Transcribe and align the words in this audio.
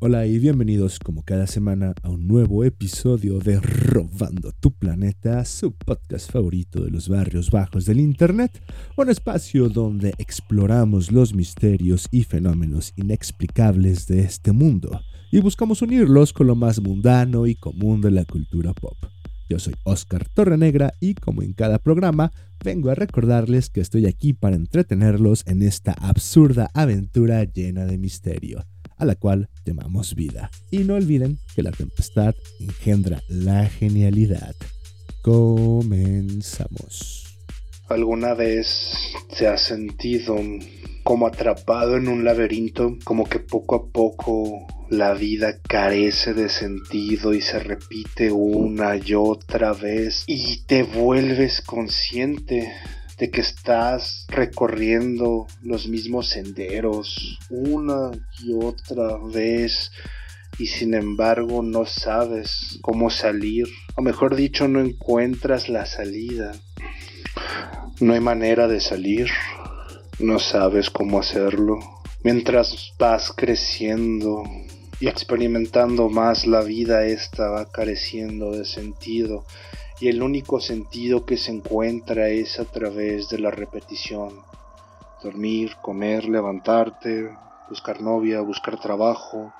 Hola 0.00 0.28
y 0.28 0.38
bienvenidos 0.38 1.00
como 1.00 1.24
cada 1.24 1.48
semana 1.48 1.92
a 2.04 2.08
un 2.08 2.28
nuevo 2.28 2.62
episodio 2.62 3.40
de 3.40 3.58
Robando 3.58 4.52
tu 4.52 4.70
Planeta, 4.70 5.44
su 5.44 5.72
podcast 5.72 6.30
favorito 6.30 6.84
de 6.84 6.92
los 6.92 7.08
barrios 7.08 7.50
bajos 7.50 7.84
del 7.84 7.98
Internet, 7.98 8.62
un 8.96 9.10
espacio 9.10 9.68
donde 9.68 10.14
exploramos 10.18 11.10
los 11.10 11.34
misterios 11.34 12.06
y 12.12 12.22
fenómenos 12.22 12.92
inexplicables 12.94 14.06
de 14.06 14.20
este 14.20 14.52
mundo 14.52 15.00
y 15.32 15.40
buscamos 15.40 15.82
unirlos 15.82 16.32
con 16.32 16.46
lo 16.46 16.54
más 16.54 16.80
mundano 16.80 17.48
y 17.48 17.56
común 17.56 18.00
de 18.00 18.12
la 18.12 18.24
cultura 18.24 18.74
pop. 18.74 18.98
Yo 19.48 19.58
soy 19.58 19.74
Oscar 19.82 20.28
Torrenegra 20.28 20.92
y 21.00 21.14
como 21.14 21.42
en 21.42 21.54
cada 21.54 21.80
programa, 21.80 22.30
vengo 22.64 22.90
a 22.90 22.94
recordarles 22.94 23.68
que 23.68 23.80
estoy 23.80 24.06
aquí 24.06 24.32
para 24.32 24.54
entretenerlos 24.54 25.42
en 25.48 25.60
esta 25.60 25.92
absurda 25.94 26.70
aventura 26.72 27.42
llena 27.42 27.84
de 27.84 27.98
misterio 27.98 28.64
a 28.98 29.04
la 29.04 29.14
cual 29.14 29.48
llamamos 29.64 30.14
vida. 30.14 30.50
Y 30.70 30.78
no 30.78 30.94
olviden 30.94 31.38
que 31.54 31.62
la 31.62 31.70
tempestad 31.70 32.34
engendra 32.60 33.22
la 33.28 33.66
genialidad. 33.66 34.54
Comenzamos. 35.22 37.24
¿Alguna 37.88 38.34
vez 38.34 38.96
se 39.32 39.48
ha 39.48 39.56
sentido 39.56 40.36
como 41.02 41.26
atrapado 41.26 41.96
en 41.96 42.08
un 42.08 42.22
laberinto, 42.22 42.98
como 43.02 43.24
que 43.24 43.38
poco 43.38 43.76
a 43.76 43.86
poco 43.86 44.66
la 44.90 45.14
vida 45.14 45.58
carece 45.66 46.34
de 46.34 46.50
sentido 46.50 47.32
y 47.32 47.40
se 47.40 47.58
repite 47.58 48.30
una 48.30 48.96
y 48.96 49.14
otra 49.14 49.72
vez 49.72 50.24
y 50.26 50.64
te 50.66 50.82
vuelves 50.82 51.62
consciente 51.62 52.70
de 53.18 53.30
que 53.30 53.40
estás 53.40 54.26
recorriendo 54.28 55.46
los 55.62 55.88
mismos 55.88 56.28
senderos 56.28 57.38
una 57.50 58.12
y 58.42 58.52
otra 58.52 59.18
vez 59.18 59.90
y 60.58 60.66
sin 60.66 60.94
embargo 60.94 61.62
no 61.62 61.84
sabes 61.84 62.78
cómo 62.82 63.10
salir, 63.10 63.66
o 63.96 64.02
mejor 64.02 64.34
dicho, 64.34 64.66
no 64.66 64.80
encuentras 64.80 65.68
la 65.68 65.86
salida. 65.86 66.52
No 68.00 68.14
hay 68.14 68.20
manera 68.20 68.66
de 68.66 68.80
salir, 68.80 69.28
no 70.18 70.38
sabes 70.38 70.90
cómo 70.90 71.20
hacerlo. 71.20 71.78
Mientras 72.24 72.92
vas 72.98 73.32
creciendo 73.32 74.42
y 75.00 75.06
experimentando 75.06 76.08
más 76.08 76.46
la 76.46 76.62
vida, 76.62 77.06
esta 77.06 77.48
va 77.50 77.70
careciendo 77.70 78.50
de 78.50 78.64
sentido 78.64 79.44
y 80.00 80.08
el 80.08 80.22
único 80.22 80.60
sentido 80.60 81.24
que 81.24 81.36
se 81.36 81.50
encuentra 81.50 82.28
es 82.28 82.60
a 82.60 82.64
través 82.64 83.28
de 83.28 83.38
la 83.38 83.50
repetición. 83.50 84.42
Dormir, 85.22 85.72
comer, 85.82 86.28
levantarte, 86.28 87.30
buscar 87.68 88.00
novia, 88.00 88.40
buscar 88.40 88.80
trabajo, 88.80 89.52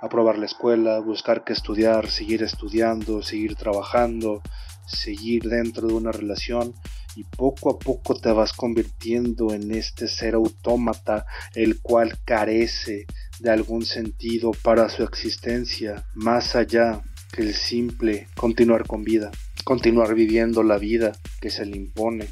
aprobar 0.00 0.38
la 0.38 0.46
escuela, 0.46 1.00
buscar 1.00 1.42
que 1.42 1.52
estudiar, 1.52 2.08
seguir 2.08 2.42
estudiando, 2.42 3.22
seguir 3.22 3.56
trabajando, 3.56 4.42
seguir 4.86 5.44
dentro 5.44 5.88
de 5.88 5.94
una 5.94 6.12
relación 6.12 6.74
y 7.14 7.24
poco 7.24 7.70
a 7.70 7.78
poco 7.78 8.14
te 8.14 8.32
vas 8.32 8.52
convirtiendo 8.52 9.52
en 9.52 9.72
este 9.72 10.08
ser 10.08 10.34
autómata 10.34 11.26
el 11.54 11.80
cual 11.80 12.18
carece 12.24 13.06
de 13.38 13.50
algún 13.50 13.84
sentido 13.84 14.52
para 14.62 14.88
su 14.88 15.02
existencia 15.02 16.06
más 16.14 16.56
allá 16.56 17.02
que 17.32 17.42
el 17.42 17.54
simple 17.54 18.28
continuar 18.34 18.86
con 18.86 19.04
vida 19.04 19.30
continuar 19.62 20.14
viviendo 20.14 20.62
la 20.62 20.78
vida 20.78 21.12
que 21.40 21.50
se 21.50 21.66
le 21.66 21.76
impone. 21.76 22.28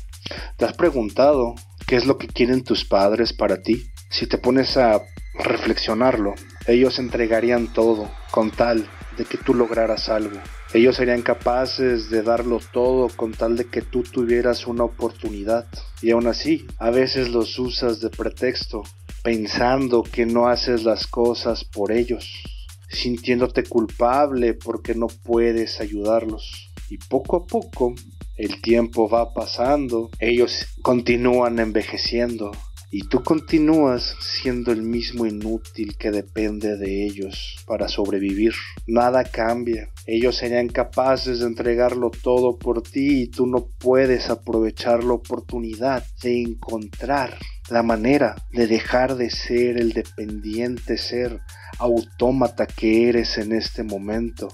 ¿Te 0.57 0.65
has 0.65 0.75
preguntado 0.75 1.55
qué 1.87 1.97
es 1.97 2.07
lo 2.07 2.19
que 2.19 2.29
quieren 2.29 2.63
tus 2.63 2.85
padres 2.85 3.33
para 3.33 3.63
ti? 3.63 3.91
Si 4.11 4.27
te 4.27 4.39
pones 4.39 4.77
a 4.77 5.01
reflexionarlo, 5.35 6.35
ellos 6.67 6.99
entregarían 6.99 7.73
todo 7.73 8.11
con 8.31 8.51
tal 8.51 8.89
de 9.17 9.25
que 9.25 9.39
tú 9.39 9.55
lograras 9.55 10.09
algo. 10.09 10.39
Ellos 10.73 10.97
serían 10.97 11.23
capaces 11.23 12.11
de 12.11 12.23
darlo 12.23 12.61
todo 12.73 13.09
con 13.09 13.33
tal 13.33 13.57
de 13.57 13.67
que 13.67 13.83
tú 13.83 14.03
tuvieras 14.03 14.67
una 14.67 14.85
oportunidad. 14.85 15.67
Y 16.01 16.13
aún 16.13 16.27
así, 16.27 16.67
a 16.79 16.91
veces 16.91 17.31
los 17.31 17.59
usas 17.59 18.01
de 18.01 18.09
pretexto, 18.09 18.83
pensando 19.23 20.03
que 20.03 20.27
no 20.27 20.49
haces 20.49 20.85
las 20.85 21.07
cosas 21.07 21.65
por 21.65 21.93
ellos, 21.93 22.43
sintiéndote 22.89 23.65
culpable 23.65 24.55
porque 24.55 24.95
no 24.95 25.09
puedes 25.09 25.81
ayudarlos. 25.81 26.70
Y 26.91 26.99
poco 26.99 27.37
a 27.37 27.47
poco 27.47 27.95
el 28.37 28.61
tiempo 28.61 29.09
va 29.09 29.33
pasando, 29.33 30.11
ellos 30.19 30.67
continúan 30.83 31.61
envejeciendo 31.61 32.51
y 32.91 33.03
tú 33.07 33.23
continúas 33.23 34.17
siendo 34.21 34.73
el 34.73 34.83
mismo 34.83 35.25
inútil 35.25 35.97
que 35.97 36.11
depende 36.11 36.77
de 36.77 37.05
ellos 37.07 37.63
para 37.65 37.87
sobrevivir. 37.87 38.53
Nada 38.89 39.23
cambia. 39.23 39.91
Ellos 40.07 40.37
serían 40.37 40.67
capaces 40.67 41.39
de 41.39 41.47
entregarlo 41.47 42.11
todo 42.11 42.59
por 42.59 42.83
ti 42.83 43.23
y 43.23 43.27
tú 43.29 43.47
no 43.47 43.69
puedes 43.79 44.29
aprovechar 44.29 45.05
la 45.05 45.13
oportunidad 45.13 46.05
de 46.23 46.43
encontrar 46.43 47.39
la 47.71 47.85
manera 47.85 48.35
de 48.51 48.67
dejar 48.67 49.15
de 49.15 49.31
ser 49.31 49.79
el 49.79 49.93
dependiente 49.93 50.99
ser 50.99 51.39
autómata 51.79 52.67
que 52.67 53.09
eres 53.09 53.39
en 53.39 53.53
este 53.53 53.85
momento. 53.85 54.49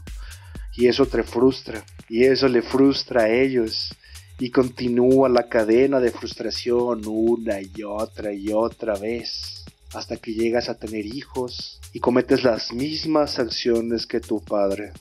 Y 0.77 0.89
eso 0.89 1.07
te 1.07 1.23
frustra 1.23 1.83
y 2.09 2.25
eso 2.25 2.49
le 2.49 2.62
frustra 2.62 3.22
a 3.22 3.28
ellos 3.28 3.94
y 4.39 4.50
continúa 4.50 5.28
la 5.28 5.49
cadena 5.49 6.00
de 6.00 6.11
frustración 6.11 7.03
una 7.06 7.61
y 7.61 7.83
otra 7.83 8.33
y 8.33 8.53
otra 8.53 8.97
vez 8.97 9.65
hasta 9.94 10.17
que 10.17 10.34
llegas 10.34 10.69
a 10.69 10.78
tener 10.78 11.06
hijos 11.06 11.81
y 11.93 12.00
cometes 12.00 12.44
las 12.44 12.72
mismas 12.72 13.39
acciones 13.39 14.06
que 14.06 14.21
tu 14.21 14.43
padre. 14.43 14.93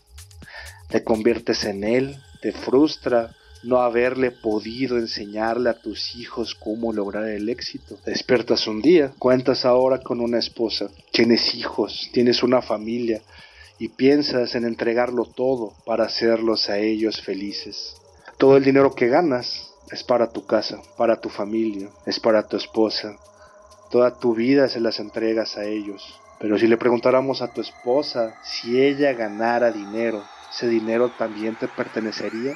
Te 0.90 1.04
conviertes 1.04 1.66
en 1.66 1.84
él, 1.84 2.18
te 2.42 2.52
frustra 2.52 3.36
no 3.64 3.82
haberle 3.82 4.30
podido 4.32 4.98
enseñarle 4.98 5.72
a 5.72 5.82
tus 5.82 6.16
hijos 6.16 6.56
cómo 6.56 6.94
lograr 6.94 7.28
el 7.28 7.50
éxito. 7.50 7.98
Despiertas 8.06 8.68
un 8.68 8.82
día, 8.82 9.12
cuentas 9.18 9.66
ahora 9.66 10.00
con 10.00 10.22
una 10.22 10.38
esposa, 10.38 10.90
tienes 11.12 11.56
hijos, 11.56 12.10
tienes 12.14 12.44
una 12.44 12.62
familia, 12.62 13.22
y 13.80 13.90
piensas 13.90 14.56
en 14.56 14.66
entregarlo 14.66 15.26
todo 15.26 15.74
para 15.86 16.06
hacerlos 16.06 16.70
a 16.70 16.78
ellos 16.78 17.22
felices. 17.22 17.96
Todo 18.38 18.58
el 18.58 18.64
dinero 18.64 18.96
que 18.96 19.08
ganas 19.08 19.72
es 19.92 20.04
para 20.04 20.32
tu 20.32 20.46
casa, 20.46 20.82
para 20.98 21.20
tu 21.20 21.30
familia, 21.30 21.90
es 22.06 22.20
para 22.20 22.48
tu 22.48 22.58
esposa. 22.58 23.18
Toda 23.92 24.18
tu 24.18 24.36
vida 24.36 24.68
se 24.68 24.80
las 24.80 25.00
entregas 25.00 25.58
a 25.58 25.66
ellos. 25.66 26.20
Pero 26.40 26.58
si 26.58 26.68
le 26.68 26.78
preguntáramos 26.78 27.42
a 27.42 27.54
tu 27.54 27.62
esposa 27.62 28.36
si 28.44 28.82
ella 28.82 29.14
ganara 29.14 29.72
dinero, 29.72 30.24
¿ese 30.54 30.68
dinero 30.68 31.12
también 31.18 31.56
te 31.56 31.68
pertenecería? 31.68 32.56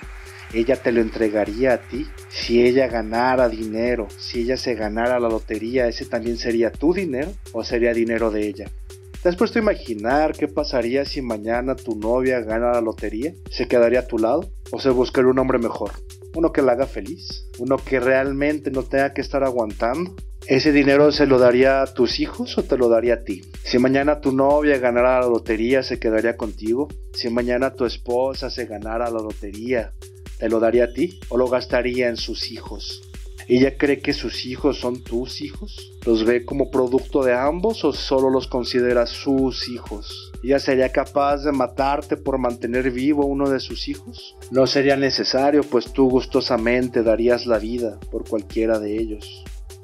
ella 0.54 0.76
te 0.82 0.92
lo 0.92 1.02
entregaría 1.02 1.74
a 1.74 1.78
ti. 1.78 2.08
Si 2.30 2.66
ella 2.66 2.88
ganara 2.88 3.50
dinero, 3.50 4.08
si 4.18 4.42
ella 4.42 4.58
se 4.58 4.76
ganara 4.76 5.20
la 5.20 5.30
lotería, 5.30 5.88
ese 5.88 6.06
también 6.06 6.38
sería 6.38 6.72
tu 6.72 6.94
dinero 6.94 7.32
o 7.54 7.64
sería 7.64 7.94
dinero 7.94 8.32
de 8.32 8.48
ella. 8.48 8.72
¿Te 9.22 9.28
has 9.28 9.36
puesto 9.36 9.60
a 9.60 9.62
imaginar 9.62 10.32
qué 10.32 10.48
pasaría 10.48 11.04
si 11.04 11.22
mañana 11.22 11.76
tu 11.76 12.00
novia 12.00 12.40
gana 12.40 12.72
la 12.72 12.80
lotería? 12.80 13.34
¿Se 13.50 13.68
quedaría 13.68 14.00
a 14.00 14.08
tu 14.08 14.18
lado? 14.18 14.50
¿O 14.72 14.80
se 14.80 14.92
buscaría 14.92 15.30
un 15.30 15.40
hombre 15.40 15.58
mejor? 15.58 15.92
Uno 16.36 16.54
que 16.54 16.62
la 16.62 16.72
haga 16.72 16.88
feliz, 16.88 17.46
uno 17.58 17.76
que 17.76 18.00
realmente 18.00 18.72
no 18.72 18.84
tenga 18.84 19.14
que 19.14 19.20
estar 19.20 19.44
aguantando. 19.44 20.16
¿Ese 20.48 20.72
dinero 20.72 21.12
se 21.12 21.28
lo 21.28 21.38
daría 21.38 21.82
a 21.82 21.94
tus 21.94 22.22
hijos 22.22 22.58
o 22.58 22.64
te 22.64 22.78
lo 22.78 22.88
daría 22.88 23.16
a 23.16 23.24
ti? 23.26 23.42
Si 23.62 23.78
mañana 23.78 24.22
tu 24.22 24.32
novia 24.32 24.78
ganara 24.78 25.20
la 25.20 25.28
lotería, 25.28 25.84
¿se 25.84 26.00
quedaría 26.00 26.38
contigo? 26.38 26.88
Si 27.12 27.30
mañana 27.30 27.74
tu 27.74 27.84
esposa 27.84 28.50
se 28.50 28.68
ganara 28.68 29.12
la 29.12 29.20
lotería, 29.20 29.92
¿te 30.38 30.48
lo 30.48 30.62
daría 30.62 30.86
a 30.86 30.94
ti 30.94 31.20
o 31.28 31.38
lo 31.38 31.50
gastaría 31.50 32.08
en 32.08 32.16
sus 32.16 32.50
hijos? 32.54 33.09
¿Ella 33.50 33.80
cree 33.80 34.00
que 34.00 34.14
sus 34.14 34.46
hijos 34.46 34.78
son 34.78 35.04
tus 35.04 35.42
hijos? 35.42 35.92
¿Los 36.06 36.24
ve 36.24 36.46
como 36.46 36.70
producto 36.70 37.24
de 37.24 37.34
ambos 37.34 37.84
o 37.84 37.92
solo 37.92 38.30
los 38.30 38.48
considera 38.48 39.08
sus 39.08 39.68
hijos? 39.70 40.32
¿Ella 40.44 40.60
sería 40.60 40.92
capaz 40.92 41.38
de 41.46 41.52
matarte 41.52 42.16
por 42.16 42.38
mantener 42.38 42.92
vivo 42.92 43.26
uno 43.26 43.50
de 43.50 43.60
sus 43.60 43.88
hijos? 43.88 44.36
No 44.52 44.68
sería 44.68 44.98
necesario, 44.98 45.64
pues 45.64 45.92
tú 45.92 46.12
gustosamente 46.12 47.02
darías 47.02 47.48
la 47.48 47.58
vida 47.58 48.00
por 48.12 48.30
cualquiera 48.30 48.78
de 48.78 48.96
ellos 48.96 49.44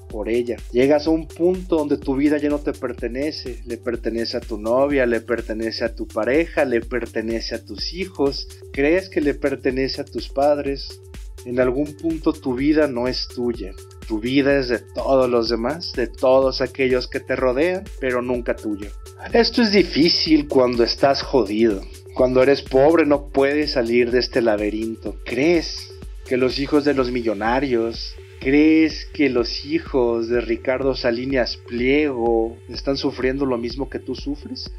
por 0.10 0.30
ella. 0.30 0.58
Llegas 0.72 1.08
a 1.08 1.10
un 1.10 1.28
punto 1.28 1.78
donde 1.78 1.98
tu 1.98 2.16
vida 2.16 2.38
ya 2.38 2.50
no 2.50 2.60
te 2.60 2.72
pertenece, 2.72 3.62
le 3.66 3.78
pertenece 3.78 4.38
a 4.38 4.42
tu 4.42 4.60
novia, 4.60 5.08
le 5.08 5.22
pertenece 5.22 5.84
a 5.84 5.96
tu 5.96 6.08
pareja, 6.08 6.66
le 6.66 6.82
pertenece 6.82 7.56
a 7.56 7.66
tus 7.66 7.94
hijos, 7.94 8.48
crees 8.72 9.10
que 9.10 9.22
le 9.22 9.34
pertenece 9.34 10.02
a 10.02 10.06
tus 10.06 10.30
padres. 10.30 11.02
En 11.46 11.60
algún 11.60 11.94
punto 11.94 12.34
tu 12.34 12.56
vida 12.56 12.88
no 12.88 13.08
es 13.08 13.28
tuya. 13.28 13.72
Tu 14.08 14.20
vida 14.20 14.58
es 14.58 14.68
de 14.68 14.80
todos 14.80 15.30
los 15.30 15.48
demás, 15.48 15.94
de 15.94 16.08
todos 16.08 16.60
aquellos 16.62 17.08
que 17.08 17.20
te 17.20 17.36
rodean, 17.36 17.84
pero 18.00 18.24
nunca 18.24 18.56
tuya. 18.56 18.90
Esto 19.32 19.62
es 19.62 19.72
difícil 19.72 20.48
cuando 20.48 20.84
estás 20.84 21.22
jodido. 21.22 21.82
Cuando 22.16 22.42
eres 22.42 22.64
pobre 22.64 23.06
no 23.06 23.28
puedes 23.28 23.74
salir 23.74 24.10
de 24.10 24.20
este 24.20 24.42
laberinto. 24.42 25.18
¿Crees 25.24 25.92
que 26.26 26.38
los 26.38 26.58
hijos 26.58 26.84
de 26.84 26.96
los 26.96 27.12
millonarios, 27.12 28.16
¿Crees 28.46 29.08
que 29.08 29.32
los 29.32 29.66
hijos 29.66 30.30
de 30.30 30.40
Ricardo 30.40 30.94
Salinas 30.94 31.58
Pliego 31.58 32.56
están 32.70 32.96
sufriendo 32.96 33.44
lo 33.48 33.58
mismo 33.58 33.90
que 33.90 33.98
tú 33.98 34.14
sufres? 34.14 34.72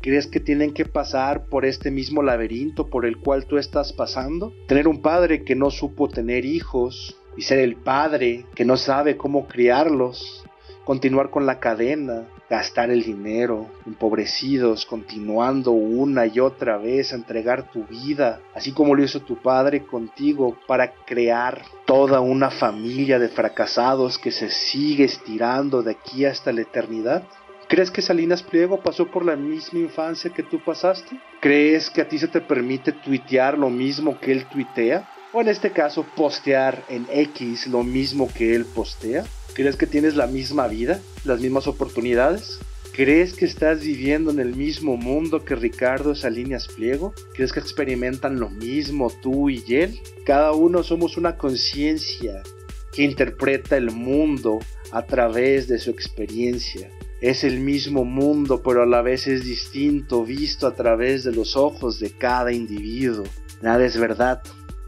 ¿Crees 0.00 0.26
que 0.26 0.40
tienen 0.40 0.72
que 0.72 0.86
pasar 0.86 1.44
por 1.44 1.66
este 1.66 1.90
mismo 1.90 2.22
laberinto 2.22 2.88
por 2.88 3.04
el 3.04 3.18
cual 3.18 3.44
tú 3.44 3.58
estás 3.58 3.92
pasando? 3.92 4.54
Tener 4.66 4.88
un 4.88 5.02
padre 5.02 5.44
que 5.44 5.54
no 5.54 5.70
supo 5.70 6.08
tener 6.08 6.46
hijos 6.46 7.14
y 7.36 7.42
ser 7.42 7.58
el 7.58 7.76
padre 7.76 8.46
que 8.54 8.64
no 8.64 8.78
sabe 8.78 9.18
cómo 9.18 9.46
criarlos. 9.46 10.42
Continuar 10.86 11.28
con 11.28 11.44
la 11.44 11.60
cadena, 11.60 12.26
gastar 12.50 12.90
el 12.90 13.04
dinero, 13.04 13.68
empobrecidos, 13.86 14.84
continuando 14.84 15.70
una 15.70 16.26
y 16.26 16.40
otra 16.40 16.78
vez 16.78 17.12
a 17.12 17.16
entregar 17.16 17.70
tu 17.70 17.84
vida, 17.84 18.40
así 18.54 18.72
como 18.72 18.96
lo 18.96 19.04
hizo 19.04 19.20
tu 19.20 19.40
padre 19.40 19.86
contigo, 19.86 20.58
para 20.66 20.92
crear 21.06 21.62
toda 21.86 22.20
una 22.20 22.50
familia 22.50 23.20
de 23.20 23.28
fracasados 23.28 24.18
que 24.18 24.32
se 24.32 24.50
sigue 24.50 25.04
estirando 25.04 25.82
de 25.82 25.92
aquí 25.92 26.24
hasta 26.24 26.52
la 26.52 26.62
eternidad? 26.62 27.22
¿Crees 27.68 27.92
que 27.92 28.02
Salinas 28.02 28.42
Pliego 28.42 28.80
pasó 28.80 29.06
por 29.06 29.24
la 29.24 29.36
misma 29.36 29.78
infancia 29.78 30.28
que 30.28 30.42
tú 30.42 30.58
pasaste? 30.58 31.20
¿Crees 31.40 31.88
que 31.88 32.00
a 32.00 32.08
ti 32.08 32.18
se 32.18 32.26
te 32.26 32.40
permite 32.40 32.90
tuitear 32.90 33.56
lo 33.56 33.70
mismo 33.70 34.18
que 34.18 34.32
él 34.32 34.46
tuitea? 34.46 35.08
O 35.32 35.40
en 35.40 35.48
este 35.48 35.70
caso, 35.70 36.04
postear 36.16 36.84
en 36.88 37.06
X 37.08 37.68
lo 37.68 37.84
mismo 37.84 38.28
que 38.32 38.56
él 38.56 38.64
postea? 38.64 39.24
¿Crees 39.54 39.76
que 39.76 39.86
tienes 39.86 40.16
la 40.16 40.26
misma 40.26 40.66
vida, 40.66 41.00
las 41.24 41.40
mismas 41.40 41.68
oportunidades? 41.68 42.58
¿Crees 42.92 43.34
que 43.34 43.44
estás 43.44 43.80
viviendo 43.80 44.32
en 44.32 44.40
el 44.40 44.56
mismo 44.56 44.96
mundo 44.96 45.44
que 45.44 45.54
Ricardo 45.54 46.16
Salinas 46.16 46.66
Pliego? 46.66 47.14
¿Crees 47.34 47.52
que 47.52 47.60
experimentan 47.60 48.40
lo 48.40 48.50
mismo 48.50 49.08
tú 49.22 49.48
y 49.48 49.62
él? 49.68 50.00
Cada 50.26 50.50
uno 50.50 50.82
somos 50.82 51.16
una 51.16 51.36
conciencia 51.36 52.42
que 52.92 53.04
interpreta 53.04 53.76
el 53.76 53.92
mundo 53.92 54.58
a 54.90 55.06
través 55.06 55.68
de 55.68 55.78
su 55.78 55.90
experiencia. 55.90 56.90
Es 57.20 57.44
el 57.44 57.60
mismo 57.60 58.04
mundo, 58.04 58.62
pero 58.64 58.82
a 58.82 58.86
la 58.86 59.02
vez 59.02 59.28
es 59.28 59.44
distinto, 59.44 60.24
visto 60.24 60.66
a 60.66 60.74
través 60.74 61.22
de 61.22 61.32
los 61.32 61.56
ojos 61.56 62.00
de 62.00 62.10
cada 62.10 62.52
individuo. 62.52 63.24
Nada 63.62 63.84
es 63.84 63.98
verdad, 63.98 64.42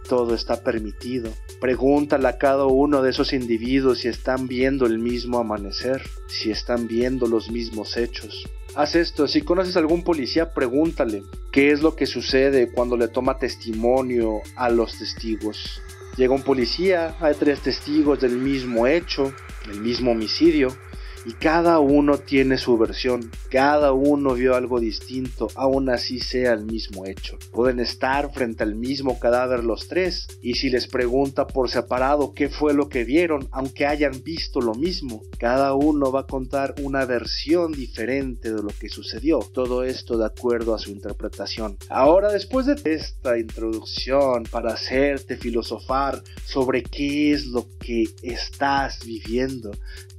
todo 0.08 0.34
está 0.34 0.62
permitido. 0.62 1.30
Pregúntale 1.60 2.28
a 2.28 2.38
cada 2.38 2.66
uno 2.66 3.02
de 3.02 3.10
esos 3.10 3.32
individuos 3.32 4.00
si 4.00 4.08
están 4.08 4.48
viendo 4.48 4.86
el 4.86 4.98
mismo 4.98 5.38
amanecer, 5.38 6.02
si 6.28 6.50
están 6.50 6.88
viendo 6.88 7.26
los 7.26 7.50
mismos 7.50 7.96
hechos. 7.96 8.48
Haz 8.74 8.94
esto, 8.94 9.28
si 9.28 9.42
conoces 9.42 9.76
a 9.76 9.80
algún 9.80 10.02
policía, 10.02 10.54
pregúntale 10.54 11.22
qué 11.50 11.72
es 11.72 11.82
lo 11.82 11.94
que 11.94 12.06
sucede 12.06 12.72
cuando 12.72 12.96
le 12.96 13.08
toma 13.08 13.38
testimonio 13.38 14.40
a 14.56 14.70
los 14.70 14.98
testigos. 14.98 15.82
Llega 16.16 16.34
un 16.34 16.42
policía, 16.42 17.14
hay 17.20 17.34
tres 17.34 17.60
testigos 17.60 18.20
del 18.20 18.36
mismo 18.36 18.86
hecho, 18.86 19.32
del 19.66 19.80
mismo 19.80 20.12
homicidio, 20.12 20.68
y 21.24 21.32
cada 21.32 21.78
uno 21.78 22.18
tiene 22.18 22.58
su 22.58 22.76
versión, 22.78 23.30
cada 23.50 23.92
uno 23.92 24.34
vio 24.34 24.54
algo 24.54 24.80
distinto, 24.80 25.48
aún 25.54 25.88
así 25.88 26.18
sea 26.18 26.52
el 26.52 26.64
mismo 26.64 27.06
hecho. 27.06 27.38
Pueden 27.52 27.80
estar 27.80 28.32
frente 28.32 28.62
al 28.62 28.74
mismo 28.74 29.18
cadáver 29.18 29.64
los 29.64 29.88
tres, 29.88 30.26
y 30.42 30.54
si 30.54 30.70
les 30.70 30.86
pregunta 30.86 31.46
por 31.46 31.70
separado 31.70 32.34
qué 32.34 32.48
fue 32.48 32.74
lo 32.74 32.88
que 32.88 33.04
vieron, 33.04 33.48
aunque 33.52 33.86
hayan 33.86 34.22
visto 34.22 34.60
lo 34.60 34.74
mismo, 34.74 35.22
cada 35.38 35.74
uno 35.74 36.10
va 36.10 36.20
a 36.20 36.26
contar 36.26 36.74
una 36.82 37.04
versión 37.04 37.72
diferente 37.72 38.52
de 38.52 38.62
lo 38.62 38.70
que 38.78 38.88
sucedió, 38.88 39.40
todo 39.40 39.84
esto 39.84 40.16
de 40.18 40.26
acuerdo 40.26 40.74
a 40.74 40.78
su 40.78 40.90
interpretación. 40.90 41.76
Ahora, 41.88 42.32
después 42.32 42.66
de 42.66 42.80
esta 42.84 43.38
introducción 43.38 44.44
para 44.50 44.74
hacerte 44.74 45.36
filosofar 45.36 46.22
sobre 46.44 46.82
qué 46.82 47.32
es 47.32 47.46
lo 47.46 47.66
que 47.78 48.04
estás 48.22 49.04
viviendo, 49.04 49.72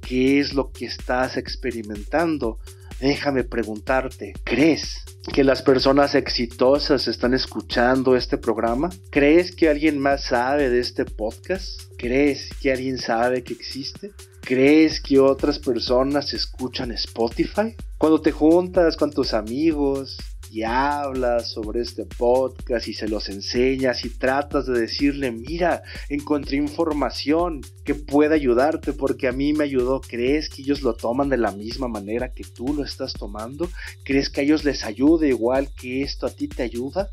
qué 0.06 0.38
es 0.40 0.54
lo 0.54 0.70
que 0.70 0.86
estás 0.86 1.36
experimentando, 1.36 2.58
déjame 3.00 3.44
preguntarte, 3.44 4.34
¿crees 4.44 5.02
que 5.32 5.44
las 5.44 5.62
personas 5.62 6.14
exitosas 6.14 7.08
están 7.08 7.34
escuchando 7.34 8.14
este 8.14 8.36
programa? 8.38 8.90
¿Crees 9.10 9.54
que 9.54 9.68
alguien 9.68 9.98
más 9.98 10.24
sabe 10.24 10.68
de 10.68 10.80
este 10.80 11.04
podcast? 11.04 11.80
¿Crees 11.96 12.50
que 12.60 12.72
alguien 12.72 12.98
sabe 12.98 13.42
que 13.42 13.54
existe? 13.54 14.12
¿Crees 14.42 15.00
que 15.00 15.18
otras 15.18 15.58
personas 15.58 16.34
escuchan 16.34 16.92
Spotify? 16.92 17.74
Cuando 17.96 18.20
te 18.20 18.30
juntas 18.30 18.96
con 18.96 19.10
tus 19.10 19.32
amigos, 19.32 20.18
y 20.54 20.62
hablas 20.62 21.50
sobre 21.50 21.80
este 21.80 22.04
podcast 22.04 22.86
y 22.86 22.94
se 22.94 23.08
los 23.08 23.28
enseñas 23.28 24.04
y 24.04 24.08
tratas 24.08 24.66
de 24.66 24.78
decirle, 24.78 25.32
mira, 25.32 25.82
encontré 26.08 26.56
información 26.58 27.60
que 27.84 27.96
puede 27.96 28.36
ayudarte 28.36 28.92
porque 28.92 29.26
a 29.26 29.32
mí 29.32 29.52
me 29.52 29.64
ayudó, 29.64 30.00
¿crees 30.00 30.48
que 30.48 30.62
ellos 30.62 30.82
lo 30.82 30.94
toman 30.94 31.28
de 31.28 31.38
la 31.38 31.50
misma 31.50 31.88
manera 31.88 32.30
que 32.32 32.44
tú 32.44 32.72
lo 32.72 32.84
estás 32.84 33.14
tomando? 33.14 33.68
¿Crees 34.04 34.30
que 34.30 34.42
a 34.42 34.44
ellos 34.44 34.62
les 34.62 34.84
ayuda 34.84 35.26
igual 35.26 35.70
que 35.74 36.02
esto 36.02 36.24
a 36.24 36.30
ti 36.30 36.46
te 36.46 36.62
ayuda? 36.62 37.08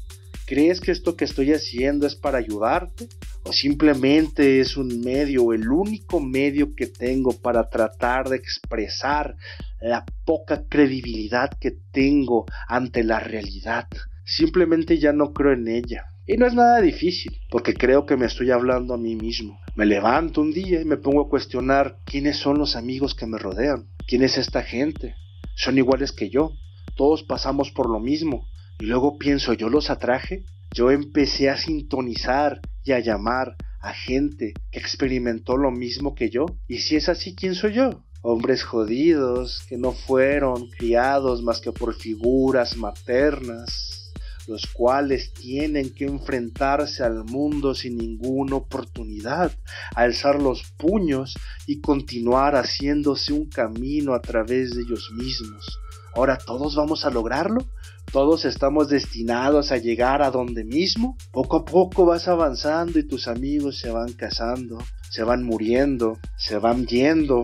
¿Crees 0.45 0.79
que 0.79 0.91
esto 0.91 1.15
que 1.15 1.25
estoy 1.25 1.51
haciendo 1.51 2.05
es 2.05 2.13
para 2.13 2.37
ayudarte? 2.37 3.07
¿O 3.41 3.53
simplemente 3.53 4.59
es 4.59 4.77
un 4.77 5.01
medio, 5.01 5.51
el 5.53 5.67
único 5.67 6.19
medio 6.19 6.75
que 6.75 6.85
tengo 6.85 7.31
para 7.31 7.71
tratar 7.71 8.29
de 8.29 8.35
expresar 8.35 9.35
la 9.81 10.05
poca 10.25 10.67
credibilidad 10.69 11.49
que 11.59 11.71
tengo 11.91 12.45
ante 12.67 13.03
la 13.03 13.19
realidad. 13.19 13.87
Simplemente 14.23 14.99
ya 14.99 15.11
no 15.11 15.33
creo 15.33 15.53
en 15.53 15.67
ella. 15.67 16.05
Y 16.27 16.37
no 16.37 16.45
es 16.45 16.53
nada 16.53 16.79
difícil, 16.81 17.35
porque 17.49 17.73
creo 17.73 18.05
que 18.05 18.15
me 18.15 18.27
estoy 18.27 18.51
hablando 18.51 18.93
a 18.93 18.97
mí 18.97 19.15
mismo. 19.15 19.59
Me 19.75 19.85
levanto 19.85 20.41
un 20.41 20.53
día 20.53 20.79
y 20.79 20.85
me 20.85 20.97
pongo 20.97 21.21
a 21.21 21.29
cuestionar 21.29 21.97
quiénes 22.05 22.37
son 22.37 22.59
los 22.59 22.75
amigos 22.75 23.15
que 23.15 23.25
me 23.25 23.39
rodean, 23.39 23.87
quién 24.07 24.21
es 24.21 24.37
esta 24.37 24.61
gente. 24.61 25.15
Son 25.55 25.77
iguales 25.77 26.11
que 26.11 26.29
yo, 26.29 26.51
todos 26.95 27.23
pasamos 27.23 27.71
por 27.71 27.89
lo 27.89 27.99
mismo. 27.99 28.47
Y 28.79 28.85
luego 28.85 29.17
pienso, 29.17 29.53
¿yo 29.53 29.69
los 29.69 29.89
atraje? 29.89 30.45
Yo 30.73 30.91
empecé 30.91 31.49
a 31.49 31.57
sintonizar 31.57 32.61
y 32.83 32.91
a 32.93 32.99
llamar 32.99 33.55
a 33.81 33.93
gente 33.93 34.53
que 34.71 34.79
experimentó 34.79 35.57
lo 35.57 35.71
mismo 35.71 36.13
que 36.13 36.29
yo. 36.29 36.45
Y 36.67 36.77
si 36.77 36.95
es 36.95 37.09
así, 37.09 37.35
¿quién 37.35 37.55
soy 37.55 37.73
yo? 37.73 38.03
Hombres 38.21 38.63
jodidos 38.63 39.61
que 39.67 39.77
no 39.77 39.91
fueron 39.91 40.69
criados 40.69 41.41
más 41.41 41.59
que 41.59 41.71
por 41.71 41.95
figuras 41.95 42.77
maternas, 42.77 44.11
los 44.47 44.65
cuales 44.67 45.33
tienen 45.33 45.93
que 45.93 46.05
enfrentarse 46.05 47.03
al 47.03 47.23
mundo 47.23 47.73
sin 47.73 47.97
ninguna 47.97 48.57
oportunidad, 48.57 49.51
alzar 49.95 50.41
los 50.41 50.63
puños 50.77 51.35
y 51.67 51.81
continuar 51.81 52.55
haciéndose 52.55 53.33
un 53.33 53.49
camino 53.49 54.13
a 54.13 54.21
través 54.21 54.71
de 54.71 54.81
ellos 54.83 55.11
mismos. 55.15 55.79
Ahora 56.13 56.37
todos 56.37 56.75
vamos 56.75 57.05
a 57.05 57.09
lograrlo, 57.09 57.65
todos 58.11 58.43
estamos 58.43 58.89
destinados 58.89 59.71
a 59.71 59.77
llegar 59.77 60.21
a 60.21 60.29
donde 60.29 60.65
mismo. 60.65 61.15
Poco 61.31 61.57
a 61.57 61.65
poco 61.65 62.05
vas 62.05 62.27
avanzando 62.27 62.99
y 62.99 63.07
tus 63.07 63.29
amigos 63.29 63.79
se 63.79 63.89
van 63.89 64.11
casando, 64.11 64.77
se 65.11 65.23
van 65.23 65.43
muriendo, 65.43 66.19
se 66.37 66.57
van 66.57 66.87
yendo, 66.87 67.43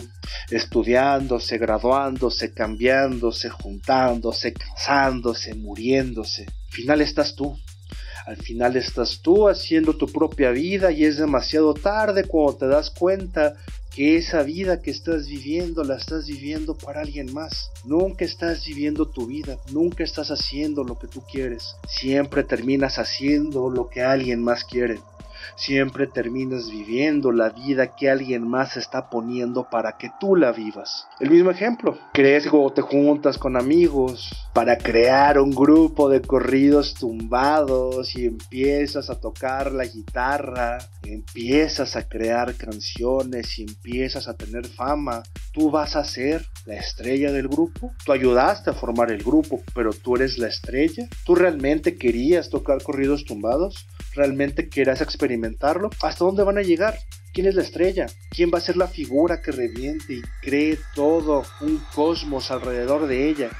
estudiándose, 0.49 1.57
graduándose, 1.57 2.53
cambiándose, 2.53 3.49
juntándose, 3.49 4.53
casándose, 4.53 5.53
muriéndose. 5.53 6.45
Al 6.45 6.71
final 6.71 7.01
estás 7.01 7.35
tú. 7.35 7.57
Al 8.25 8.37
final 8.37 8.77
estás 8.77 9.19
tú 9.21 9.49
haciendo 9.49 9.97
tu 9.97 10.07
propia 10.07 10.51
vida 10.51 10.91
y 10.91 11.03
es 11.03 11.17
demasiado 11.17 11.73
tarde 11.73 12.23
cuando 12.23 12.57
te 12.57 12.67
das 12.67 12.89
cuenta 12.89 13.55
que 13.93 14.15
esa 14.15 14.43
vida 14.43 14.81
que 14.81 14.91
estás 14.91 15.27
viviendo 15.27 15.83
la 15.83 15.97
estás 15.97 16.27
viviendo 16.27 16.77
para 16.77 17.01
alguien 17.01 17.33
más. 17.33 17.71
Nunca 17.83 18.23
estás 18.23 18.65
viviendo 18.65 19.07
tu 19.07 19.27
vida, 19.27 19.57
nunca 19.71 20.05
estás 20.05 20.31
haciendo 20.31 20.85
lo 20.85 20.97
que 20.97 21.07
tú 21.07 21.21
quieres. 21.29 21.75
Siempre 21.87 22.43
terminas 22.43 22.97
haciendo 22.97 23.69
lo 23.69 23.89
que 23.89 24.03
alguien 24.03 24.41
más 24.41 24.63
quiere. 24.63 24.99
Siempre 25.55 26.07
terminas 26.07 26.69
viviendo 26.69 27.31
la 27.31 27.49
vida 27.49 27.95
que 27.95 28.09
alguien 28.09 28.47
más 28.47 28.77
está 28.77 29.09
poniendo 29.09 29.69
para 29.69 29.97
que 29.97 30.11
tú 30.19 30.35
la 30.35 30.51
vivas. 30.51 31.07
El 31.19 31.31
mismo 31.31 31.51
ejemplo, 31.51 31.97
crees 32.13 32.47
o 32.51 32.71
te 32.71 32.81
juntas 32.81 33.37
con 33.37 33.57
amigos 33.57 34.29
para 34.53 34.77
crear 34.77 35.39
un 35.39 35.51
grupo 35.51 36.09
de 36.09 36.21
corridos 36.21 36.93
tumbados 36.93 38.15
y 38.15 38.25
empiezas 38.25 39.09
a 39.09 39.19
tocar 39.19 39.71
la 39.71 39.85
guitarra, 39.85 40.79
empiezas 41.03 41.95
a 41.95 42.07
crear 42.07 42.55
canciones 42.55 43.59
y 43.59 43.63
empiezas 43.63 44.27
a 44.27 44.35
tener 44.35 44.67
fama, 44.67 45.23
tú 45.53 45.71
vas 45.71 45.95
a 45.95 46.03
ser 46.03 46.45
la 46.65 46.75
estrella 46.75 47.31
del 47.31 47.47
grupo. 47.47 47.91
Tú 48.05 48.11
ayudaste 48.11 48.69
a 48.69 48.73
formar 48.73 49.11
el 49.11 49.23
grupo, 49.23 49.61
pero 49.73 49.91
tú 49.93 50.15
eres 50.15 50.37
la 50.37 50.47
estrella. 50.47 51.07
¿Tú 51.25 51.35
realmente 51.35 51.95
querías 51.97 52.49
tocar 52.49 52.81
corridos 52.83 53.25
tumbados? 53.25 53.87
¿Realmente 54.17 54.67
querías 54.67 54.99
experimentarlo? 55.01 55.91
¿Hasta 56.01 56.25
dónde 56.25 56.41
van 56.41 56.57
a 56.57 56.63
llegar? 56.63 56.97
¿Quién 57.33 57.45
es 57.45 57.53
la 57.53 57.61
estrella? 57.61 58.07
¿Quién 58.31 58.49
va 58.51 58.57
a 58.57 58.61
ser 58.61 58.75
la 58.75 58.87
figura 58.87 59.43
que 59.43 59.51
reviente 59.51 60.13
y 60.13 60.21
cree 60.41 60.79
todo 60.95 61.43
un 61.61 61.77
cosmos 61.93 62.49
alrededor 62.49 63.05
de 63.05 63.29
ella? 63.29 63.51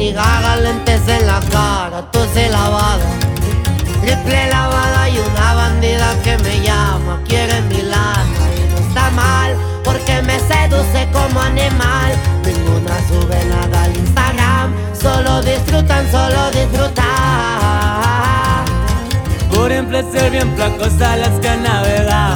Lady 0.00 0.12
Gaga, 0.14 0.56
lentes 0.56 1.06
en 1.08 1.26
la 1.26 1.40
cara, 1.52 2.02
se 2.32 2.48
lavada. 2.48 3.04
Triple 4.00 4.48
lavada 4.48 5.10
y 5.10 5.18
una 5.18 5.52
bandida 5.52 6.14
que 6.24 6.38
me 6.38 6.58
llama, 6.62 7.20
quiere 7.28 7.60
mi 7.62 7.82
lana 7.82 8.44
y 8.56 8.72
no 8.72 8.78
está 8.88 9.10
mal, 9.10 9.54
porque 9.84 10.22
me 10.22 10.38
seduce 10.40 11.06
como 11.12 11.38
animal. 11.38 12.12
Ninguna 12.46 12.96
sube 13.08 13.44
nada 13.44 13.82
al 13.84 13.94
Instagram, 13.94 14.74
solo 14.98 15.42
disfrutan, 15.42 16.10
solo 16.10 16.50
disfrutan. 16.50 17.04
Por 19.50 19.86
placer 19.86 20.30
bien 20.30 20.48
placos 20.56 20.98
a 21.02 21.16
las 21.16 21.38
que 21.40 21.56
volamos. 21.58 22.29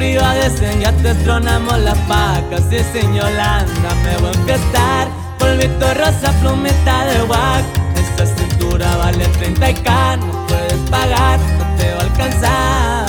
Y 0.00 0.14
las 0.14 0.22
privadas 0.54 0.60
en 0.60 0.80
ya 0.80 0.92
te 0.92 1.14
tronamos 1.22 1.78
las 1.78 2.08
vacas. 2.08 2.62
Y 2.70 2.82
sin 2.92 3.14
Yolanda 3.14 3.94
me 4.02 4.16
voy 4.18 4.28
a 4.28 4.32
empezar. 4.32 5.08
Polvito 5.38 5.94
rosa, 5.94 6.32
plumeta 6.40 7.04
de 7.06 7.20
guac. 7.26 7.64
Esta 7.96 8.26
cintura 8.26 8.96
vale 8.96 9.26
30 9.26 9.70
y 9.70 9.74
k 9.74 10.16
No 10.16 10.46
puedes 10.46 10.90
pagar, 10.90 11.38
no 11.38 11.76
te 11.76 11.92
va 11.92 12.00
a 12.00 12.02
alcanzar. 12.02 13.04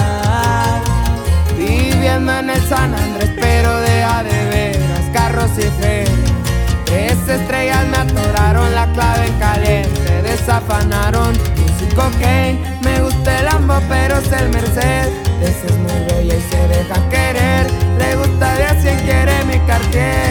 Viviendo 1.57 2.33
en 2.33 2.49
el 2.49 2.61
San 2.63 2.93
Andrés 2.93 3.31
pero 3.39 3.79
de 3.79 4.03
a 4.03 4.23
de 4.23 4.45
veras 4.49 5.09
Carros 5.13 5.51
y 5.57 5.69
fe 5.81 6.05
Tres 6.85 7.17
estrellas 7.27 7.87
me 7.87 7.97
atoraron 7.97 8.75
la 8.75 8.85
clave 8.91 9.27
en 9.27 9.39
caliente 9.39 10.21
Desafanaron. 10.21 11.33
Cocaine 11.95 12.59
Me 12.81 13.01
gusta 13.01 13.39
el 13.39 13.45
Lambo 13.45 13.79
pero 13.87 14.17
es 14.17 14.31
el 14.33 14.49
Merced 14.49 15.09
Ese 15.41 15.65
es 15.67 15.77
muy 15.77 16.14
deja 16.67 17.09
querer. 17.09 17.67
Le 17.97 18.15
gusta 18.15 18.55
de 18.55 18.63
a 18.65 18.75
quien 18.75 18.97
quiere 18.99 19.43
mi 19.45 19.59
Cartier 19.67 20.24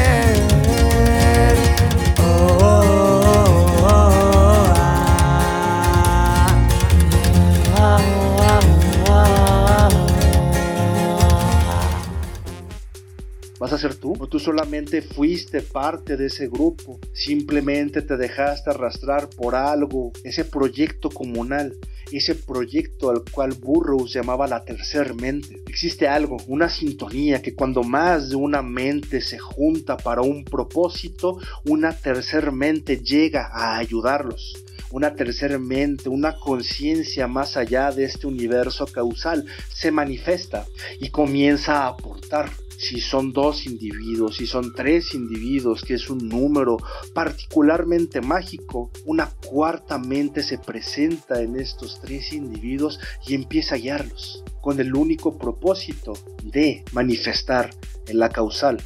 tú? 13.93 14.15
¿O 14.19 14.27
tú 14.27 14.39
solamente 14.39 15.03
fuiste 15.03 15.61
parte 15.61 16.17
de 16.17 16.27
ese 16.27 16.49
grupo? 16.49 16.99
Simplemente 17.13 18.01
te 18.01 18.17
dejaste 18.17 18.71
arrastrar 18.71 19.29
por 19.29 19.55
algo, 19.55 20.13
ese 20.23 20.47
proyecto 20.47 21.11
comunal 21.11 21.77
ese 22.13 22.35
proyecto 22.35 23.11
al 23.11 23.25
cual 23.31 23.55
Burroughs 23.55 24.13
llamaba 24.13 24.47
la 24.47 24.65
tercer 24.65 25.15
mente. 25.15 25.63
Existe 25.67 26.07
algo, 26.07 26.37
una 26.47 26.69
sintonía 26.69 27.43
que 27.43 27.55
cuando 27.55 27.83
más 27.83 28.31
de 28.31 28.37
una 28.37 28.63
mente 28.63 29.21
se 29.21 29.39
junta 29.39 29.97
para 29.97 30.23
un 30.23 30.45
propósito, 30.45 31.39
una 31.65 31.93
tercer 31.93 32.53
mente 32.53 32.99
llega 32.99 33.51
a 33.53 33.79
ayudarlos 33.79 34.65
una 34.91 35.17
tercer 35.17 35.59
mente, 35.59 36.09
una 36.09 36.37
conciencia 36.37 37.27
más 37.27 37.57
allá 37.57 37.91
de 37.91 38.05
este 38.05 38.29
universo 38.29 38.87
causal, 38.87 39.45
se 39.75 39.91
manifiesta 39.91 40.67
y 41.01 41.11
comienza 41.11 41.81
a 41.81 41.89
aportar 41.89 42.49
si 42.79 43.01
son 43.01 43.33
dos 43.33 43.67
individuos, 43.67 44.37
si 44.37 44.47
son 44.47 44.75
tres 44.75 45.15
individuos, 45.15 45.83
que 45.83 45.95
es 45.95 46.11
un 46.11 46.29
número 46.29 46.77
particularmente 47.15 48.21
mágico, 48.21 48.91
una 49.05 49.27
cuarta 49.27 49.99
mente 49.99 50.43
se 50.43 50.59
presenta 50.59 51.41
en 51.41 51.59
estos 51.59 52.01
tres 52.01 52.33
individuos 52.33 52.99
y 53.27 53.35
empieza 53.35 53.75
a 53.75 53.79
guiarlos, 53.79 54.45
con 54.61 54.81
el 54.81 54.95
único 54.95 55.39
propósito 55.39 56.15
de 56.43 56.85
manifestar 56.93 57.71
en 58.07 58.19
la 58.19 58.29
causal 58.29 58.83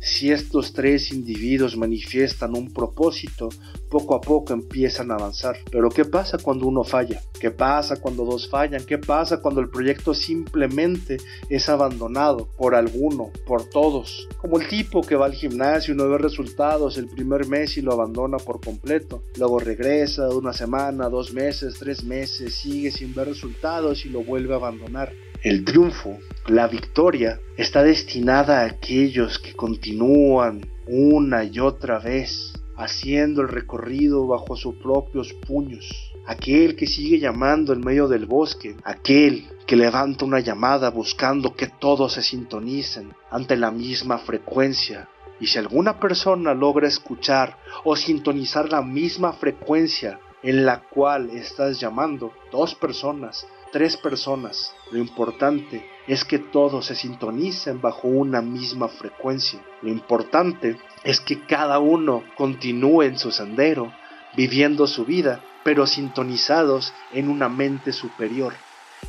si 0.00 0.30
estos 0.30 0.72
tres 0.72 1.12
individuos 1.12 1.76
manifiestan 1.76 2.56
un 2.56 2.72
propósito, 2.72 3.48
poco 3.88 4.14
a 4.14 4.20
poco 4.20 4.52
empiezan 4.52 5.10
a 5.10 5.14
avanzar. 5.14 5.56
Pero 5.70 5.88
¿qué 5.88 6.04
pasa 6.04 6.38
cuando 6.38 6.66
uno 6.66 6.84
falla? 6.84 7.20
¿Qué 7.40 7.50
pasa 7.50 7.96
cuando 7.96 8.24
dos 8.24 8.48
fallan? 8.48 8.84
¿Qué 8.84 8.98
pasa 8.98 9.40
cuando 9.40 9.60
el 9.60 9.70
proyecto 9.70 10.14
simplemente 10.14 11.18
es 11.48 11.68
abandonado 11.68 12.48
por 12.56 12.74
alguno, 12.74 13.30
por 13.46 13.68
todos? 13.68 14.28
Como 14.38 14.58
el 14.58 14.68
tipo 14.68 15.02
que 15.02 15.16
va 15.16 15.26
al 15.26 15.34
gimnasio 15.34 15.94
y 15.94 15.96
no 15.96 16.08
ve 16.08 16.18
resultados 16.18 16.98
el 16.98 17.08
primer 17.08 17.46
mes 17.46 17.76
y 17.76 17.82
lo 17.82 17.92
abandona 17.92 18.38
por 18.38 18.60
completo. 18.60 19.22
Luego 19.36 19.58
regresa 19.58 20.28
una 20.28 20.52
semana, 20.52 21.08
dos 21.08 21.32
meses, 21.32 21.76
tres 21.78 22.04
meses, 22.04 22.54
sigue 22.54 22.90
sin 22.90 23.14
ver 23.14 23.28
resultados 23.28 24.04
y 24.04 24.10
lo 24.10 24.22
vuelve 24.22 24.54
a 24.54 24.56
abandonar. 24.56 25.12
El 25.44 25.64
triunfo, 25.64 26.18
la 26.48 26.66
victoria, 26.66 27.38
está 27.56 27.84
destinada 27.84 28.62
a 28.62 28.64
aquellos 28.64 29.38
que 29.38 29.54
continúan 29.54 30.68
una 30.88 31.44
y 31.44 31.60
otra 31.60 32.00
vez 32.00 32.54
haciendo 32.76 33.42
el 33.42 33.48
recorrido 33.48 34.26
bajo 34.26 34.56
sus 34.56 34.74
propios 34.74 35.32
puños. 35.46 35.88
Aquel 36.26 36.74
que 36.74 36.88
sigue 36.88 37.20
llamando 37.20 37.72
en 37.72 37.82
medio 37.82 38.08
del 38.08 38.26
bosque, 38.26 38.74
aquel 38.82 39.46
que 39.64 39.76
levanta 39.76 40.24
una 40.24 40.40
llamada 40.40 40.90
buscando 40.90 41.54
que 41.54 41.68
todos 41.68 42.14
se 42.14 42.22
sintonicen 42.22 43.12
ante 43.30 43.56
la 43.56 43.70
misma 43.70 44.18
frecuencia. 44.18 45.08
Y 45.38 45.46
si 45.46 45.58
alguna 45.60 46.00
persona 46.00 46.52
logra 46.52 46.88
escuchar 46.88 47.56
o 47.84 47.94
sintonizar 47.94 48.72
la 48.72 48.82
misma 48.82 49.34
frecuencia 49.34 50.18
en 50.42 50.66
la 50.66 50.80
cual 50.80 51.30
estás 51.30 51.78
llamando, 51.78 52.32
dos 52.50 52.74
personas 52.74 53.46
tres 53.70 53.96
personas. 53.96 54.74
Lo 54.90 54.98
importante 54.98 55.84
es 56.06 56.24
que 56.24 56.38
todos 56.38 56.86
se 56.86 56.94
sintonicen 56.94 57.80
bajo 57.80 58.08
una 58.08 58.40
misma 58.40 58.88
frecuencia. 58.88 59.60
Lo 59.82 59.90
importante 59.90 60.78
es 61.04 61.20
que 61.20 61.44
cada 61.44 61.78
uno 61.78 62.24
continúe 62.36 63.02
en 63.02 63.18
su 63.18 63.30
sendero, 63.30 63.92
viviendo 64.34 64.86
su 64.86 65.04
vida, 65.04 65.44
pero 65.64 65.86
sintonizados 65.86 66.94
en 67.12 67.28
una 67.28 67.50
mente 67.50 67.92
superior, 67.92 68.54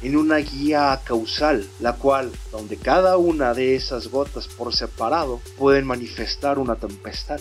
en 0.02 0.18
una 0.18 0.38
guía 0.38 1.00
causal, 1.06 1.66
la 1.80 1.94
cual, 1.94 2.32
donde 2.52 2.76
cada 2.76 3.16
una 3.16 3.54
de 3.54 3.76
esas 3.76 4.10
gotas 4.10 4.48
por 4.50 4.76
separado 4.76 5.40
pueden 5.58 5.88
manifestar 5.88 6.60
una 6.60 6.76
tempestad. 6.76 7.40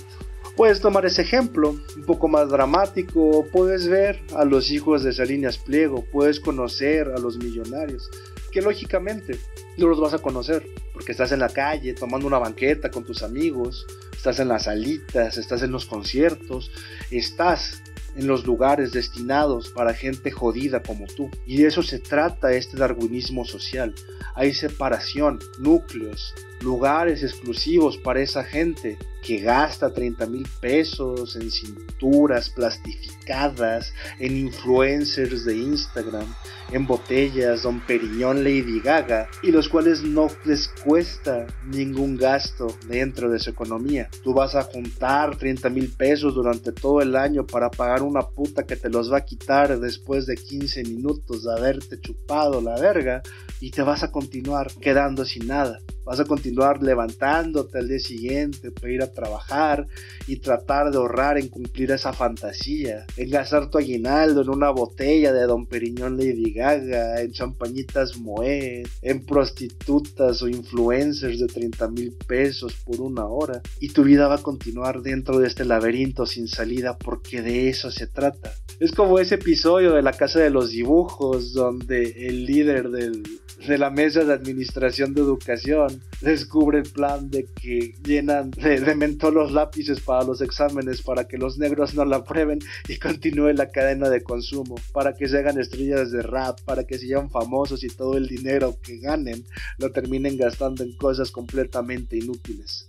Puedes 0.58 0.80
tomar 0.80 1.06
ese 1.06 1.22
ejemplo, 1.22 1.76
un 1.96 2.02
poco 2.04 2.26
más 2.26 2.50
dramático, 2.50 3.46
puedes 3.52 3.86
ver 3.86 4.20
a 4.34 4.44
los 4.44 4.72
hijos 4.72 5.04
de 5.04 5.12
Salinas 5.12 5.56
Pliego, 5.56 6.04
puedes 6.10 6.40
conocer 6.40 7.12
a 7.16 7.20
los 7.20 7.38
millonarios, 7.38 8.10
que 8.50 8.60
lógicamente 8.60 9.38
no 9.76 9.86
los 9.86 10.00
vas 10.00 10.14
a 10.14 10.18
conocer, 10.18 10.66
porque 10.92 11.12
estás 11.12 11.30
en 11.30 11.38
la 11.38 11.48
calle 11.48 11.94
tomando 11.94 12.26
una 12.26 12.40
banqueta 12.40 12.90
con 12.90 13.04
tus 13.04 13.22
amigos, 13.22 13.86
estás 14.12 14.40
en 14.40 14.48
las 14.48 14.64
salitas, 14.64 15.38
estás 15.38 15.62
en 15.62 15.70
los 15.70 15.86
conciertos, 15.86 16.72
estás 17.12 17.80
en 18.16 18.26
los 18.26 18.44
lugares 18.44 18.90
destinados 18.90 19.68
para 19.68 19.94
gente 19.94 20.32
jodida 20.32 20.82
como 20.82 21.06
tú. 21.06 21.30
Y 21.46 21.58
de 21.58 21.68
eso 21.68 21.84
se 21.84 22.00
trata 22.00 22.52
este 22.52 22.76
darwinismo 22.76 23.44
social. 23.44 23.94
Hay 24.34 24.52
separación, 24.54 25.38
núcleos, 25.60 26.34
lugares 26.60 27.22
exclusivos 27.22 27.96
para 27.98 28.20
esa 28.20 28.44
gente 28.44 28.98
que 29.22 29.38
gasta 29.38 29.92
30 29.92 30.26
mil 30.26 30.48
pesos 30.60 31.36
en 31.36 31.50
cinturas 31.50 32.50
plastificadas, 32.50 33.92
en 34.18 34.36
influencers 34.36 35.44
de 35.44 35.56
Instagram, 35.56 36.26
en 36.70 36.86
botellas 36.86 37.62
Don 37.62 37.80
Periñón 37.80 38.44
Lady 38.44 38.80
Gaga, 38.80 39.28
y 39.42 39.50
los 39.50 39.68
cuales 39.68 40.02
no 40.02 40.28
les 40.44 40.68
cuesta 40.68 41.46
ningún 41.66 42.16
gasto 42.16 42.68
dentro 42.86 43.30
de 43.30 43.38
su 43.38 43.50
economía. 43.50 44.08
Tú 44.22 44.32
vas 44.32 44.54
a 44.54 44.62
juntar 44.62 45.36
30 45.36 45.68
mil 45.70 45.90
pesos 45.90 46.34
durante 46.34 46.72
todo 46.72 47.00
el 47.00 47.16
año 47.16 47.46
para 47.46 47.70
pagar 47.70 48.02
una 48.02 48.22
puta 48.22 48.64
que 48.64 48.76
te 48.76 48.88
los 48.88 49.12
va 49.12 49.18
a 49.18 49.24
quitar 49.24 49.78
después 49.80 50.26
de 50.26 50.36
15 50.36 50.84
minutos 50.84 51.44
de 51.44 51.52
haberte 51.52 52.00
chupado 52.00 52.60
la 52.60 52.78
verga 52.78 53.22
y 53.60 53.70
te 53.70 53.82
vas 53.82 54.02
a 54.02 54.12
continuar 54.12 54.70
quedando 54.80 55.24
sin 55.24 55.48
nada. 55.48 55.80
Vas 56.08 56.20
a 56.20 56.24
continuar 56.24 56.82
levantándote 56.82 57.76
al 57.76 57.86
día 57.86 57.98
siguiente 57.98 58.70
para 58.70 58.90
ir 58.90 59.02
a 59.02 59.12
trabajar 59.12 59.86
y 60.26 60.36
tratar 60.36 60.90
de 60.90 60.96
ahorrar 60.96 61.36
en 61.36 61.48
cumplir 61.48 61.90
esa 61.90 62.14
fantasía, 62.14 63.04
en 63.18 63.28
gastar 63.28 63.68
tu 63.68 63.76
aguinaldo 63.76 64.40
en 64.40 64.48
una 64.48 64.70
botella 64.70 65.34
de 65.34 65.42
Don 65.42 65.66
Periñón 65.66 66.16
Lady 66.16 66.54
Gaga, 66.54 67.20
en 67.20 67.32
champañitas 67.32 68.16
Moet, 68.16 68.88
en 69.02 69.26
prostitutas 69.26 70.40
o 70.40 70.48
influencers 70.48 71.40
de 71.40 71.46
30 71.46 71.88
mil 71.88 72.14
pesos 72.26 72.72
por 72.86 73.02
una 73.02 73.26
hora. 73.26 73.60
Y 73.78 73.90
tu 73.90 74.02
vida 74.02 74.28
va 74.28 74.36
a 74.36 74.42
continuar 74.42 75.02
dentro 75.02 75.38
de 75.38 75.46
este 75.46 75.66
laberinto 75.66 76.24
sin 76.24 76.48
salida 76.48 76.96
porque 76.96 77.42
de 77.42 77.68
eso 77.68 77.90
se 77.90 78.06
trata. 78.06 78.54
Es 78.80 78.92
como 78.92 79.18
ese 79.18 79.34
episodio 79.34 79.92
de 79.92 80.00
la 80.00 80.14
casa 80.14 80.40
de 80.40 80.48
los 80.48 80.70
dibujos 80.70 81.52
donde 81.52 82.28
el 82.28 82.46
líder 82.46 82.88
del 82.88 83.24
de 83.66 83.78
la 83.78 83.90
mesa 83.90 84.24
de 84.24 84.32
administración 84.32 85.14
de 85.14 85.20
educación 85.20 85.97
descubre 86.20 86.78
el 86.78 86.90
plan 86.90 87.30
de 87.30 87.46
que 87.46 87.94
llenan 88.04 88.50
de, 88.50 88.80
de 88.80 89.30
los 89.32 89.52
lápices 89.52 90.00
para 90.00 90.24
los 90.24 90.40
exámenes 90.40 91.02
para 91.02 91.26
que 91.26 91.38
los 91.38 91.58
negros 91.58 91.94
no 91.94 92.04
la 92.04 92.24
prueben 92.24 92.58
y 92.88 92.98
continúe 92.98 93.52
la 93.52 93.70
cadena 93.70 94.08
de 94.08 94.22
consumo, 94.22 94.76
para 94.92 95.14
que 95.14 95.28
se 95.28 95.38
hagan 95.38 95.58
estrellas 95.58 96.10
de 96.10 96.22
rap, 96.22 96.60
para 96.62 96.84
que 96.84 96.98
sean 96.98 97.30
famosos 97.30 97.84
y 97.84 97.88
todo 97.88 98.16
el 98.16 98.28
dinero 98.28 98.76
que 98.82 98.98
ganen 98.98 99.44
lo 99.78 99.90
terminen 99.90 100.36
gastando 100.36 100.82
en 100.82 100.96
cosas 100.96 101.30
completamente 101.30 102.16
inútiles. 102.16 102.88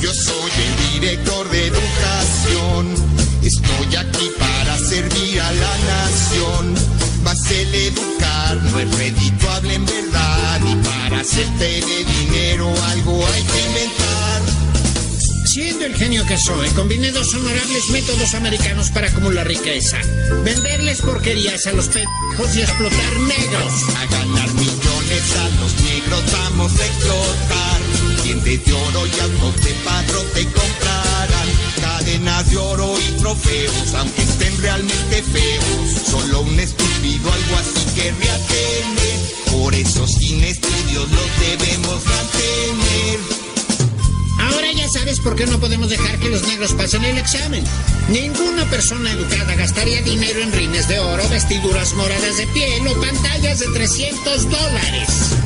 Yo 0.00 0.12
soy 0.12 0.50
el 0.66 1.00
director 1.00 1.50
de 1.50 1.66
educación, 1.66 2.86
estoy 3.42 3.96
aquí 3.96 4.30
para 4.38 4.78
servir 4.78 5.40
a 5.40 5.52
la 5.52 5.78
nación. 5.78 6.99
Vas 7.22 7.50
el 7.50 7.74
educar, 7.74 8.56
no 8.56 8.78
es 8.78 8.96
redituable 8.96 9.74
en 9.74 9.86
verdad, 9.86 10.60
y 10.66 10.74
para 10.76 11.20
hacerte 11.20 11.64
de 11.64 12.04
dinero 12.04 12.72
algo 12.88 13.26
hay 13.26 13.42
que 13.42 13.66
inventar. 13.66 14.20
Siendo 15.44 15.84
el 15.84 15.96
genio 15.96 16.24
que 16.26 16.38
soy, 16.38 16.68
combiné 16.70 17.10
dos 17.10 17.34
honorables 17.34 17.90
métodos 17.90 18.34
americanos 18.34 18.90
para 18.90 19.08
acumular 19.08 19.46
riqueza. 19.46 19.98
Venderles 20.44 21.02
porquerías 21.02 21.66
a 21.66 21.72
los 21.72 21.88
pendejos 21.88 22.54
y 22.54 22.60
explotar 22.60 23.20
negros. 23.20 23.72
A 23.96 24.06
ganar 24.06 24.52
millones 24.54 25.36
a 25.36 25.48
los 25.60 25.74
negros 25.82 26.22
vamos 26.32 26.72
a 26.78 26.86
explotar. 26.86 27.80
Dientes 28.22 28.64
de 28.64 28.72
oro 28.72 29.06
y 29.06 29.20
autos 29.20 29.64
de 29.64 29.74
padro 29.84 30.22
te 30.34 30.44
comprarán. 30.44 31.69
Cadenas 32.00 32.48
de 32.48 32.56
oro 32.56 32.94
y 32.98 33.20
trofeos, 33.20 33.94
aunque 33.94 34.22
estén 34.22 34.56
realmente 34.62 35.22
feos. 35.22 35.90
Solo 36.10 36.40
un 36.40 36.58
estúpido 36.58 37.30
algo 37.30 37.56
así 37.56 37.94
querría 37.94 38.38
tener. 38.46 39.20
Por 39.52 39.74
eso 39.74 40.06
sin 40.06 40.42
estudios 40.42 41.10
los 41.10 41.40
debemos 41.40 42.02
mantener. 42.06 43.20
Ahora 44.40 44.72
ya 44.72 44.88
sabes 44.88 45.20
por 45.20 45.36
qué 45.36 45.46
no 45.46 45.60
podemos 45.60 45.90
dejar 45.90 46.18
que 46.18 46.30
los 46.30 46.42
negros 46.44 46.72
pasen 46.72 47.04
el 47.04 47.18
examen. 47.18 47.64
Ninguna 48.08 48.64
persona 48.70 49.12
educada 49.12 49.54
gastaría 49.54 50.00
dinero 50.00 50.40
en 50.40 50.52
rines 50.52 50.88
de 50.88 51.00
oro, 51.00 51.28
vestiduras 51.28 51.92
moradas 51.92 52.38
de 52.38 52.46
piel 52.46 52.88
o 52.88 52.98
pantallas 52.98 53.58
de 53.58 53.66
300 53.66 54.48
dólares. 54.48 55.36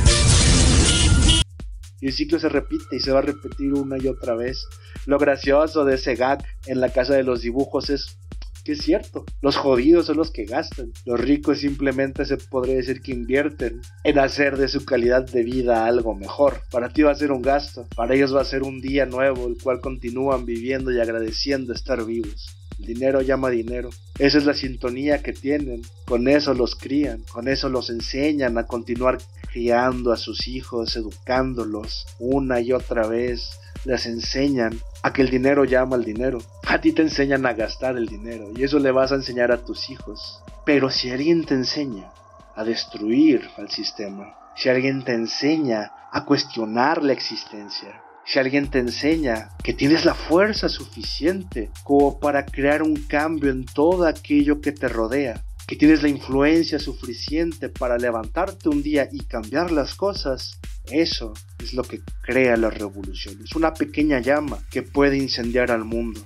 Y 2.04 2.08
el 2.08 2.12
ciclo 2.12 2.38
se 2.38 2.50
repite 2.50 2.96
y 2.96 3.00
se 3.00 3.12
va 3.12 3.20
a 3.20 3.23
repetir 3.23 3.73
una 3.73 3.96
y 3.96 4.08
otra 4.08 4.34
vez. 4.34 4.68
Lo 5.06 5.16
gracioso 5.16 5.87
de 5.87 5.94
ese 5.94 6.16
gag 6.16 6.44
en 6.66 6.79
la 6.83 6.90
casa 6.90 7.14
de 7.14 7.22
los 7.22 7.40
dibujos 7.40 7.88
es 7.88 8.18
que 8.62 8.72
es 8.72 8.83
cierto, 8.83 9.24
los 9.40 9.57
jodidos 9.57 10.05
son 10.05 10.18
los 10.18 10.31
que 10.31 10.44
gastan, 10.44 10.92
los 11.07 11.18
ricos 11.18 11.61
simplemente 11.61 12.26
se 12.26 12.37
podría 12.37 12.76
decir 12.76 13.00
que 13.00 13.12
invierten 13.12 13.81
en 14.05 14.18
hacer 14.18 14.59
de 14.59 14.68
su 14.68 14.85
calidad 14.85 15.24
de 15.24 15.44
vida 15.44 15.87
algo 15.87 16.14
mejor. 16.14 16.61
Para 16.70 16.90
ti 16.90 17.00
va 17.00 17.12
a 17.12 17.14
ser 17.14 17.33
un 17.33 17.40
gasto, 17.40 17.87
para 17.96 18.14
ellos 18.14 18.35
va 18.35 18.42
a 18.42 18.44
ser 18.44 18.64
un 18.64 18.83
día 18.83 19.07
nuevo, 19.07 19.46
el 19.46 19.57
cual 19.62 19.81
continúan 19.81 20.44
viviendo 20.44 20.92
y 20.92 21.00
agradeciendo 21.00 21.72
estar 21.72 22.05
vivos. 22.05 22.63
El 22.78 22.87
dinero 22.87 23.20
llama 23.20 23.50
dinero. 23.50 23.90
Esa 24.18 24.38
es 24.38 24.44
la 24.44 24.54
sintonía 24.54 25.22
que 25.22 25.32
tienen. 25.32 25.82
Con 26.04 26.28
eso 26.28 26.54
los 26.54 26.74
crían, 26.74 27.22
con 27.32 27.48
eso 27.48 27.68
los 27.68 27.90
enseñan 27.90 28.58
a 28.58 28.66
continuar 28.66 29.18
criando 29.52 30.12
a 30.12 30.16
sus 30.16 30.48
hijos, 30.48 30.96
educándolos 30.96 32.06
una 32.18 32.60
y 32.60 32.72
otra 32.72 33.06
vez. 33.06 33.60
Les 33.84 34.06
enseñan 34.06 34.78
a 35.02 35.12
que 35.12 35.22
el 35.22 35.30
dinero 35.30 35.64
llama 35.64 35.96
al 35.96 36.04
dinero. 36.04 36.38
A 36.66 36.80
ti 36.80 36.92
te 36.92 37.02
enseñan 37.02 37.46
a 37.46 37.52
gastar 37.52 37.96
el 37.96 38.06
dinero 38.06 38.50
y 38.56 38.64
eso 38.64 38.78
le 38.78 38.90
vas 38.90 39.12
a 39.12 39.16
enseñar 39.16 39.52
a 39.52 39.64
tus 39.64 39.90
hijos. 39.90 40.40
Pero 40.64 40.90
si 40.90 41.10
alguien 41.10 41.44
te 41.44 41.54
enseña 41.54 42.10
a 42.56 42.64
destruir 42.64 43.42
al 43.58 43.70
sistema, 43.70 44.34
si 44.56 44.68
alguien 44.68 45.04
te 45.04 45.12
enseña 45.12 45.92
a 46.10 46.24
cuestionar 46.24 47.02
la 47.02 47.12
existencia, 47.12 48.00
si 48.26 48.38
alguien 48.38 48.70
te 48.70 48.78
enseña 48.78 49.50
que 49.62 49.74
tienes 49.74 50.04
la 50.04 50.14
fuerza 50.14 50.68
suficiente 50.68 51.70
como 51.82 52.18
para 52.18 52.46
crear 52.46 52.82
un 52.82 52.96
cambio 52.96 53.50
en 53.50 53.64
todo 53.64 54.06
aquello 54.06 54.60
que 54.60 54.72
te 54.72 54.88
rodea, 54.88 55.44
que 55.66 55.76
tienes 55.76 56.02
la 56.02 56.08
influencia 56.08 56.78
suficiente 56.78 57.68
para 57.68 57.98
levantarte 57.98 58.68
un 58.68 58.82
día 58.82 59.08
y 59.10 59.20
cambiar 59.20 59.70
las 59.70 59.94
cosas, 59.94 60.58
eso 60.90 61.32
es 61.62 61.74
lo 61.74 61.82
que 61.82 62.00
crea 62.22 62.56
la 62.56 62.70
revolución. 62.70 63.40
Es 63.42 63.54
una 63.54 63.72
pequeña 63.72 64.20
llama 64.20 64.58
que 64.70 64.82
puede 64.82 65.16
incendiar 65.16 65.70
al 65.70 65.84
mundo. 65.84 66.24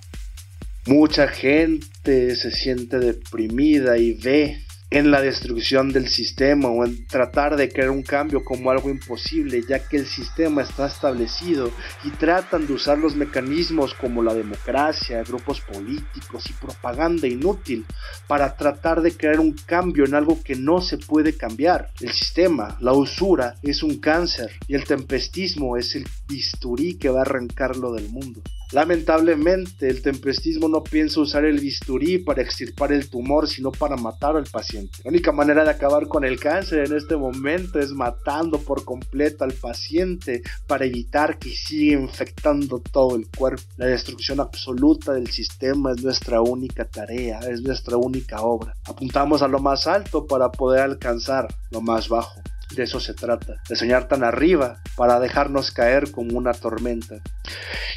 Mucha 0.87 1.29
gente 1.29 2.35
se 2.35 2.51
siente 2.51 2.99
deprimida 2.99 3.99
y 3.99 4.15
ve 4.15 4.65
en 4.91 5.11
la 5.11 5.21
destrucción 5.21 5.93
del 5.93 6.09
sistema 6.09 6.69
o 6.69 6.85
en 6.85 7.07
tratar 7.07 7.57
de 7.57 7.69
crear 7.69 7.91
un 7.91 8.03
cambio 8.03 8.43
como 8.43 8.71
algo 8.71 8.89
imposible, 8.89 9.63
ya 9.69 9.87
que 9.87 9.99
el 9.99 10.07
sistema 10.07 10.63
está 10.63 10.87
establecido 10.87 11.71
y 12.05 12.11
tratan 12.11 12.67
de 12.67 12.73
usar 12.73 12.99
los 12.99 13.15
mecanismos 13.15 13.93
como 13.95 14.23
la 14.23 14.33
democracia, 14.33 15.23
grupos 15.25 15.61
políticos 15.61 16.45
y 16.49 16.55
propaganda 16.55 17.27
inútil 17.27 17.85
para 18.27 18.57
tratar 18.57 19.03
de 19.03 19.13
crear 19.13 19.41
un 19.41 19.53
cambio 19.53 20.07
en 20.07 20.15
algo 20.15 20.43
que 20.43 20.57
no 20.57 20.81
se 20.81 20.97
puede 20.97 21.37
cambiar. 21.37 21.91
El 22.01 22.13
sistema, 22.13 22.79
la 22.81 22.93
usura, 22.93 23.57
es 23.63 23.83
un 23.83 23.99
cáncer 23.99 24.51
y 24.67 24.75
el 24.75 24.85
tempestismo 24.85 25.77
es 25.77 25.95
el 25.97 26.07
bisturí 26.29 26.99
que 26.99 27.09
va 27.09 27.21
a 27.21 27.23
arrancarlo 27.23 27.93
del 27.93 28.09
mundo. 28.11 28.41
Lamentablemente, 28.71 29.89
el 29.89 30.03
tempestismo 30.03 30.69
no 30.69 30.85
piensa 30.85 31.21
usar 31.21 31.47
el 31.47 31.59
bisturí 31.59 32.19
para 32.19 32.43
extirpar 32.43 32.93
el 32.93 33.09
tumor, 33.09 33.49
sino 33.49 33.73
para 33.73 33.97
matar 33.97 34.37
al 34.37 34.45
paciente. 34.45 34.99
La 35.05 35.11
única 35.11 35.33
manera 35.33 35.65
de 35.65 35.71
acabar 35.71 36.07
con 36.07 36.23
el 36.23 36.39
cáncer 36.39 36.85
en 36.87 36.95
este 36.95 37.17
momento 37.17 37.79
es 37.79 37.93
matando 37.93 38.59
por 38.59 38.85
completo 38.85 39.45
al 39.45 39.55
paciente 39.55 40.43
para 40.67 40.85
evitar 40.85 41.39
que 41.39 41.49
siga 41.49 41.99
infectando 41.99 42.81
todo 42.81 43.17
el 43.17 43.27
cuerpo. 43.29 43.63
La 43.79 43.87
destrucción 43.87 44.39
absoluta 44.39 45.15
del 45.15 45.29
sistema 45.29 45.93
es 45.93 46.03
nuestra 46.03 46.43
única 46.43 46.85
tarea, 46.85 47.41
es 47.41 47.63
nuestra 47.63 47.97
única 47.97 48.43
obra. 48.43 48.75
Apuntamos 48.85 49.41
a 49.41 49.49
lo 49.49 49.61
más 49.61 49.87
alto 49.87 50.27
para 50.27 50.53
poder 50.53 50.83
alcanzar 50.83 51.49
lo 51.71 51.81
más 51.81 52.11
bajo. 52.11 52.43
De 52.75 52.83
eso 52.83 53.01
se 53.01 53.15
trata, 53.15 53.55
de 53.69 53.77
soñar 53.77 54.09
tan 54.09 54.23
arriba 54.23 54.83
para 54.97 55.21
dejarnos 55.21 55.71
caer 55.71 56.11
como 56.11 56.37
una 56.37 56.53
tormenta. 56.53 57.21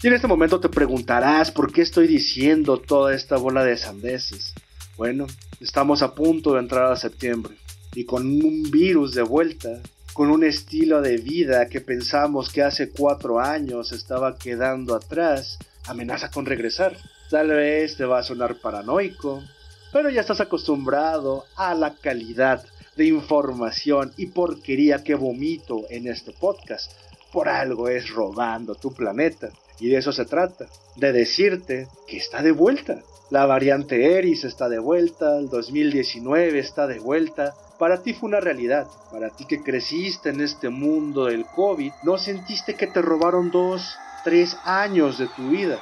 Y 0.01 0.07
en 0.07 0.13
este 0.13 0.27
momento 0.27 0.59
te 0.59 0.69
preguntarás 0.69 1.51
por 1.51 1.71
qué 1.71 1.81
estoy 1.81 2.07
diciendo 2.07 2.77
toda 2.77 3.13
esta 3.13 3.37
bola 3.37 3.63
de 3.63 3.77
sandeces. 3.77 4.53
Bueno, 4.97 5.27
estamos 5.59 6.01
a 6.01 6.15
punto 6.15 6.53
de 6.53 6.59
entrar 6.59 6.91
a 6.91 6.95
septiembre 6.95 7.55
y 7.93 8.05
con 8.05 8.25
un 8.25 8.71
virus 8.71 9.13
de 9.13 9.21
vuelta, 9.21 9.81
con 10.13 10.29
un 10.29 10.43
estilo 10.43 11.01
de 11.01 11.17
vida 11.17 11.67
que 11.67 11.81
pensamos 11.81 12.51
que 12.51 12.63
hace 12.63 12.89
cuatro 12.89 13.39
años 13.39 13.91
estaba 13.91 14.37
quedando 14.37 14.95
atrás, 14.95 15.59
amenaza 15.85 16.31
con 16.31 16.45
regresar. 16.45 16.97
Tal 17.29 17.49
vez 17.49 17.97
te 17.97 18.05
va 18.05 18.19
a 18.19 18.23
sonar 18.23 18.59
paranoico, 18.61 19.43
pero 19.91 20.09
ya 20.09 20.21
estás 20.21 20.41
acostumbrado 20.41 21.45
a 21.55 21.73
la 21.75 21.95
calidad 21.95 22.63
de 22.95 23.05
información 23.05 24.11
y 24.17 24.27
porquería 24.27 25.03
que 25.03 25.15
vomito 25.15 25.83
en 25.89 26.07
este 26.07 26.31
podcast. 26.31 26.91
Por 27.31 27.47
algo 27.47 27.87
es 27.87 28.09
robando 28.09 28.75
tu 28.75 28.93
planeta. 28.93 29.49
Y 29.79 29.89
de 29.89 29.97
eso 29.97 30.11
se 30.11 30.25
trata, 30.25 30.67
de 30.95 31.11
decirte 31.11 31.87
que 32.07 32.17
está 32.17 32.43
de 32.43 32.51
vuelta. 32.51 33.01
La 33.31 33.45
variante 33.45 34.17
Eris 34.17 34.43
está 34.43 34.67
de 34.67 34.77
vuelta, 34.77 35.39
el 35.39 35.49
2019 35.49 36.59
está 36.59 36.85
de 36.85 36.99
vuelta, 36.99 37.55
Para 37.79 38.03
ti 38.03 38.13
fue 38.13 38.29
una 38.29 38.39
realidad. 38.39 38.85
Para 39.11 39.31
ti 39.31 39.45
que 39.45 39.63
creciste 39.63 40.29
en 40.29 40.41
este 40.41 40.69
mundo 40.69 41.25
del 41.25 41.45
COVID, 41.45 41.91
no 42.03 42.19
sentiste 42.19 42.75
que 42.75 42.85
te 42.85 43.01
robaron 43.01 43.49
dos, 43.49 43.97
tres 44.23 44.55
años 44.65 45.17
de 45.17 45.27
tu 45.27 45.49
vida. 45.49 45.79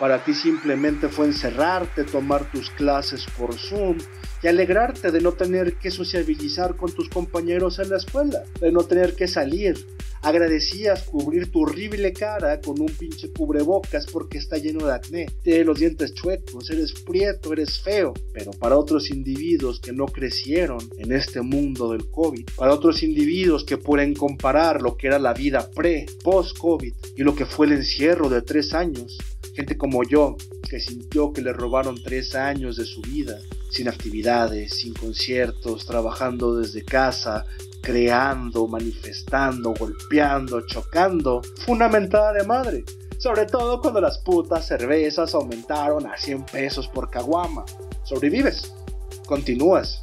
Para 0.00 0.24
ti 0.24 0.32
simplemente 0.32 1.10
fue 1.10 1.26
encerrarte, 1.26 2.04
tomar 2.04 2.50
tus 2.50 2.70
clases 2.70 3.26
por 3.36 3.54
Zoom 3.54 3.98
y 4.42 4.46
alegrarte 4.46 5.10
de 5.10 5.20
no 5.20 5.32
tener 5.32 5.74
que 5.74 5.90
sociabilizar 5.90 6.74
con 6.74 6.90
tus 6.90 7.10
compañeros 7.10 7.78
en 7.80 7.90
la 7.90 7.98
escuela, 7.98 8.42
de 8.62 8.72
no 8.72 8.82
tener 8.84 9.14
que 9.14 9.28
salir. 9.28 9.76
Agradecías 10.22 11.02
cubrir 11.02 11.50
tu 11.50 11.60
horrible 11.60 12.14
cara 12.14 12.62
con 12.62 12.80
un 12.80 12.88
pinche 12.88 13.30
cubrebocas 13.30 14.06
porque 14.06 14.38
está 14.38 14.56
lleno 14.56 14.86
de 14.86 14.94
acné. 14.94 15.26
Tienes 15.42 15.66
los 15.66 15.78
dientes 15.78 16.14
chuecos, 16.14 16.70
eres 16.70 16.94
prieto, 17.02 17.52
eres 17.52 17.82
feo. 17.82 18.14
Pero 18.32 18.52
para 18.52 18.78
otros 18.78 19.10
individuos 19.10 19.80
que 19.80 19.92
no 19.92 20.06
crecieron 20.06 20.80
en 20.96 21.12
este 21.12 21.42
mundo 21.42 21.92
del 21.92 22.10
COVID, 22.10 22.48
para 22.56 22.72
otros 22.72 23.02
individuos 23.02 23.64
que 23.64 23.76
pueden 23.76 24.14
comparar 24.14 24.80
lo 24.80 24.96
que 24.96 25.08
era 25.08 25.18
la 25.18 25.34
vida 25.34 25.70
pre, 25.74 26.06
post-COVID 26.24 26.94
y 27.16 27.22
lo 27.22 27.34
que 27.34 27.44
fue 27.44 27.66
el 27.66 27.72
encierro 27.72 28.30
de 28.30 28.40
tres 28.40 28.72
años, 28.72 29.18
gente 29.54 29.76
como 29.76 30.02
yo, 30.04 30.36
que 30.68 30.80
sintió 30.80 31.32
que 31.32 31.42
le 31.42 31.52
robaron 31.52 32.02
tres 32.02 32.34
años 32.34 32.76
de 32.76 32.84
su 32.84 33.00
vida, 33.02 33.38
sin 33.70 33.88
actividades, 33.88 34.74
sin 34.74 34.94
conciertos, 34.94 35.86
trabajando 35.86 36.56
desde 36.56 36.84
casa, 36.84 37.44
creando, 37.82 38.66
manifestando, 38.66 39.74
golpeando, 39.74 40.66
chocando, 40.66 41.42
fue 41.64 41.74
una 41.74 41.88
mentada 41.88 42.32
de 42.32 42.44
madre. 42.44 42.84
Sobre 43.18 43.44
todo 43.44 43.80
cuando 43.80 44.00
las 44.00 44.18
putas 44.18 44.66
cervezas 44.66 45.34
aumentaron 45.34 46.06
a 46.06 46.16
100 46.16 46.46
pesos 46.46 46.88
por 46.88 47.10
caguama. 47.10 47.64
Sobrevives, 48.02 48.72
continúas. 49.26 50.02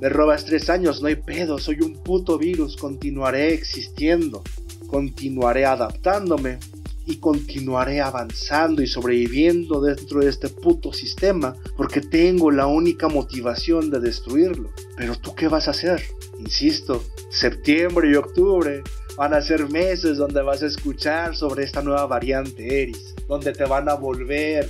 Me 0.00 0.08
robas 0.08 0.44
tres 0.44 0.70
años, 0.70 1.00
no 1.00 1.08
hay 1.08 1.16
pedo, 1.16 1.58
soy 1.58 1.80
un 1.80 1.94
puto 1.94 2.36
virus, 2.36 2.76
continuaré 2.76 3.54
existiendo, 3.54 4.42
continuaré 4.88 5.66
adaptándome, 5.66 6.58
y 7.06 7.16
continuaré 7.16 8.00
avanzando 8.00 8.82
y 8.82 8.86
sobreviviendo 8.86 9.80
dentro 9.80 10.20
de 10.20 10.30
este 10.30 10.48
puto 10.48 10.92
sistema 10.92 11.54
porque 11.76 12.00
tengo 12.00 12.50
la 12.50 12.66
única 12.66 13.08
motivación 13.08 13.90
de 13.90 14.00
destruirlo. 14.00 14.70
Pero 14.96 15.16
tú 15.16 15.34
qué 15.34 15.48
vas 15.48 15.68
a 15.68 15.72
hacer? 15.72 16.02
Insisto, 16.38 17.04
septiembre 17.30 18.10
y 18.10 18.14
octubre 18.14 18.82
van 19.16 19.34
a 19.34 19.42
ser 19.42 19.68
meses 19.68 20.16
donde 20.16 20.42
vas 20.42 20.62
a 20.62 20.66
escuchar 20.66 21.36
sobre 21.36 21.64
esta 21.64 21.82
nueva 21.82 22.06
variante 22.06 22.82
Eris, 22.82 23.14
donde 23.28 23.52
te 23.52 23.64
van 23.64 23.88
a 23.88 23.94
volver 23.94 24.68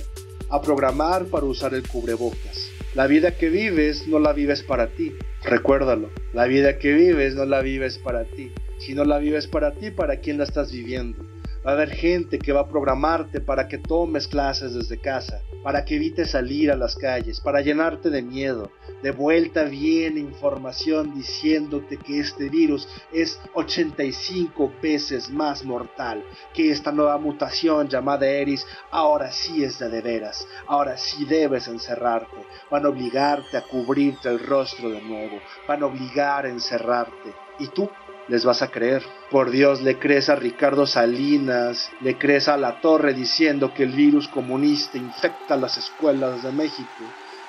a 0.49 0.61
programar 0.61 1.25
para 1.25 1.45
usar 1.45 1.73
el 1.73 1.87
cubrebocas. 1.87 2.69
La 2.93 3.07
vida 3.07 3.37
que 3.37 3.49
vives 3.49 4.07
no 4.07 4.19
la 4.19 4.31
vives 4.31 4.63
para 4.63 4.87
ti, 4.87 5.13
recuérdalo. 5.43 6.09
La 6.33 6.45
vida 6.45 6.77
que 6.77 6.93
vives 6.93 7.35
no 7.35 7.45
la 7.45 7.61
vives 7.61 7.97
para 7.97 8.23
ti. 8.23 8.51
Si 8.79 8.93
no 8.93 9.03
la 9.03 9.17
vives 9.17 9.47
para 9.47 9.73
ti, 9.73 9.91
¿para 9.91 10.17
quién 10.17 10.37
la 10.37 10.43
estás 10.43 10.71
viviendo? 10.71 11.17
Va 11.65 11.71
a 11.71 11.73
haber 11.73 11.89
gente 11.89 12.37
que 12.37 12.51
va 12.51 12.61
a 12.61 12.67
programarte 12.67 13.41
para 13.41 13.67
que 13.67 13.79
tomes 13.79 14.27
clases 14.27 14.75
desde 14.75 15.01
casa, 15.01 15.41
para 15.63 15.83
que 15.83 15.95
evites 15.95 16.29
salir 16.29 16.69
a 16.69 16.75
las 16.75 16.95
calles, 16.95 17.41
para 17.41 17.61
llenarte 17.61 18.11
de 18.11 18.21
miedo. 18.21 18.69
De 19.01 19.09
vuelta 19.09 19.63
viene 19.63 20.19
información 20.19 21.15
diciéndote 21.15 21.97
que 21.97 22.19
este 22.19 22.49
virus 22.49 22.87
es 23.11 23.39
85 23.55 24.73
veces 24.79 25.31
más 25.31 25.65
mortal, 25.65 26.23
que 26.53 26.69
esta 26.69 26.91
nueva 26.91 27.17
mutación 27.17 27.87
llamada 27.87 28.27
Eris 28.27 28.65
ahora 28.91 29.31
sí 29.31 29.63
es 29.63 29.79
de 29.79 29.89
de 29.89 30.01
veras, 30.01 30.47
ahora 30.67 30.97
sí 30.97 31.25
debes 31.25 31.67
encerrarte. 31.67 32.37
Van 32.69 32.85
a 32.85 32.89
obligarte 32.89 33.57
a 33.57 33.63
cubrirte 33.63 34.29
el 34.29 34.39
rostro 34.39 34.89
de 34.89 35.01
nuevo, 35.01 35.39
van 35.67 35.81
a 35.81 35.87
obligar 35.87 36.45
a 36.45 36.49
encerrarte. 36.49 37.33
¿Y 37.57 37.67
tú? 37.69 37.89
Les 38.27 38.45
vas 38.45 38.61
a 38.61 38.69
creer. 38.69 39.03
Por 39.31 39.51
Dios, 39.51 39.81
le 39.81 39.99
crees 39.99 40.29
a 40.29 40.35
Ricardo 40.35 40.87
Salinas, 40.87 41.89
le 42.01 42.17
crees 42.17 42.47
a 42.47 42.57
la 42.57 42.81
torre 42.81 43.13
diciendo 43.13 43.73
que 43.73 43.83
el 43.83 43.91
virus 43.91 44.27
comunista 44.27 44.97
infecta 44.97 45.55
las 45.57 45.77
escuelas 45.77 46.43
de 46.43 46.51
México. 46.51 47.03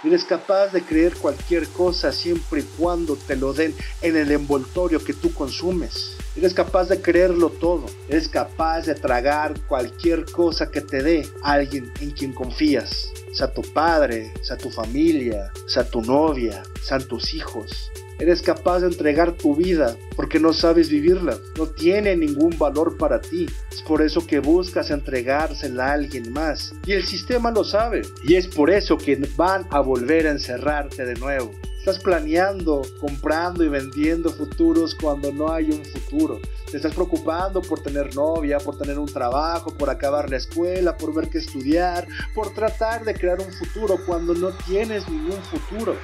Eres 0.05 0.25
capaz 0.25 0.69
de 0.69 0.83
creer 0.83 1.15
cualquier 1.17 1.67
cosa 1.69 2.13
siempre 2.13 2.61
y 2.61 2.65
cuando 2.79 3.17
te 3.17 3.35
lo 3.35 3.53
den 3.53 3.75
en 4.03 4.17
el 4.17 4.31
envoltorio 4.31 5.03
que 5.03 5.15
tú 5.15 5.33
consumes. 5.33 6.17
Eres 6.37 6.53
capaz 6.53 6.89
de 6.89 7.01
creerlo 7.01 7.49
todo. 7.49 7.87
Eres 8.09 8.29
capaz 8.29 8.83
de 8.83 8.95
tragar 8.95 9.55
cualquier 9.67 10.27
cosa 10.27 10.71
que 10.71 10.83
te 10.83 11.03
dé 11.03 11.27
alguien 11.43 11.91
en 12.01 12.11
quien 12.11 12.33
confías. 12.35 13.11
Sea 13.33 13.53
tu 13.53 13.63
padre, 13.63 14.33
sea 14.43 14.57
tu 14.57 14.71
familia, 14.71 15.51
sea 15.67 15.89
tu 15.89 16.03
novia, 16.03 16.63
sean 16.83 17.03
tus 17.09 17.35
hijos. 17.35 17.91
Eres 18.19 18.41
capaz 18.41 18.81
de 18.81 18.87
entregar 18.87 19.33
tu 19.33 19.55
vida 19.55 19.97
porque 20.15 20.41
no 20.41 20.53
sabes 20.53 20.89
vivirla. 20.89 21.37
No 21.59 21.67
tiene 21.67 22.17
ningún 22.17 22.57
valor 22.59 22.97
para 22.97 23.21
ti. 23.21 23.47
Es 23.71 23.83
por 23.83 24.01
eso 24.01 24.27
que 24.27 24.39
buscas 24.39 24.91
entregársela 24.91 25.89
a 25.89 25.93
alguien 25.93 26.33
más. 26.33 26.75
Y 26.87 26.93
el 26.93 27.05
sistema 27.05 27.51
lo 27.51 27.63
sabe. 27.63 28.03
Y 28.25 28.37
es 28.37 28.49
por 28.49 28.71
eso 28.71 28.97
que 28.97 29.21
van 29.37 29.67
a 29.71 29.81
volver 29.81 30.27
a 30.27 30.31
encerrarte 30.31 31.05
de 31.05 31.15
nuevo. 31.17 31.51
Estás 31.79 32.03
planeando, 32.03 32.83
comprando 33.01 33.63
y 33.63 33.69
vendiendo 33.69 34.31
futuros 34.31 34.95
cuando 34.95 35.31
no 35.31 35.53
hay 35.53 35.71
un 35.71 35.85
futuro. 35.85 36.41
Te 36.69 36.79
estás 36.79 36.93
preocupando 36.95 37.63
por 37.63 37.81
tener 37.81 38.13
novia, 38.17 38.59
por 38.59 38.77
tener 38.77 38.99
un 38.99 39.07
trabajo, 39.07 39.73
por 39.73 39.89
acabar 39.89 40.29
la 40.29 40.39
escuela, 40.39 40.97
por 40.97 41.15
ver 41.15 41.29
qué 41.29 41.39
estudiar, 41.39 42.09
por 42.35 42.53
tratar 42.53 43.05
de 43.05 43.15
crear 43.15 43.41
un 43.41 43.53
futuro 43.53 43.99
cuando 44.05 44.35
no 44.35 44.51
tienes 44.67 45.09
ningún 45.09 45.41
futuro. 45.43 45.95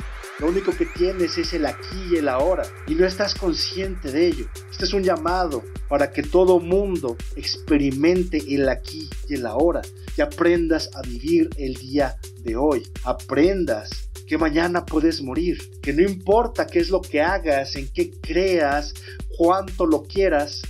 Lo 0.42 0.48
único 0.48 0.72
que 0.72 0.86
tienes 0.86 1.38
es 1.38 1.52
el 1.52 1.64
aquí 1.66 2.08
y 2.10 2.16
el 2.16 2.28
ahora 2.28 2.64
y 2.88 2.96
no 2.96 3.06
estás 3.06 3.32
consciente 3.32 4.10
de 4.10 4.26
ello. 4.26 4.46
Este 4.72 4.86
es 4.86 4.92
un 4.92 5.04
llamado 5.04 5.62
para 5.88 6.10
que 6.10 6.24
todo 6.24 6.58
mundo 6.58 7.16
experimente 7.36 8.42
el 8.52 8.68
aquí 8.68 9.08
y 9.28 9.34
el 9.34 9.46
ahora 9.46 9.82
y 10.16 10.20
aprendas 10.20 10.90
a 10.96 11.02
vivir 11.02 11.48
el 11.58 11.74
día 11.74 12.16
de 12.40 12.56
hoy. 12.56 12.82
Aprendas 13.04 14.10
que 14.26 14.36
mañana 14.36 14.84
puedes 14.84 15.22
morir, 15.22 15.58
que 15.80 15.92
no 15.92 16.02
importa 16.02 16.66
qué 16.66 16.80
es 16.80 16.90
lo 16.90 17.00
que 17.00 17.22
hagas, 17.22 17.76
en 17.76 17.86
qué 17.92 18.10
creas, 18.10 18.94
cuánto 19.38 19.86
lo 19.86 20.02
quieras, 20.02 20.62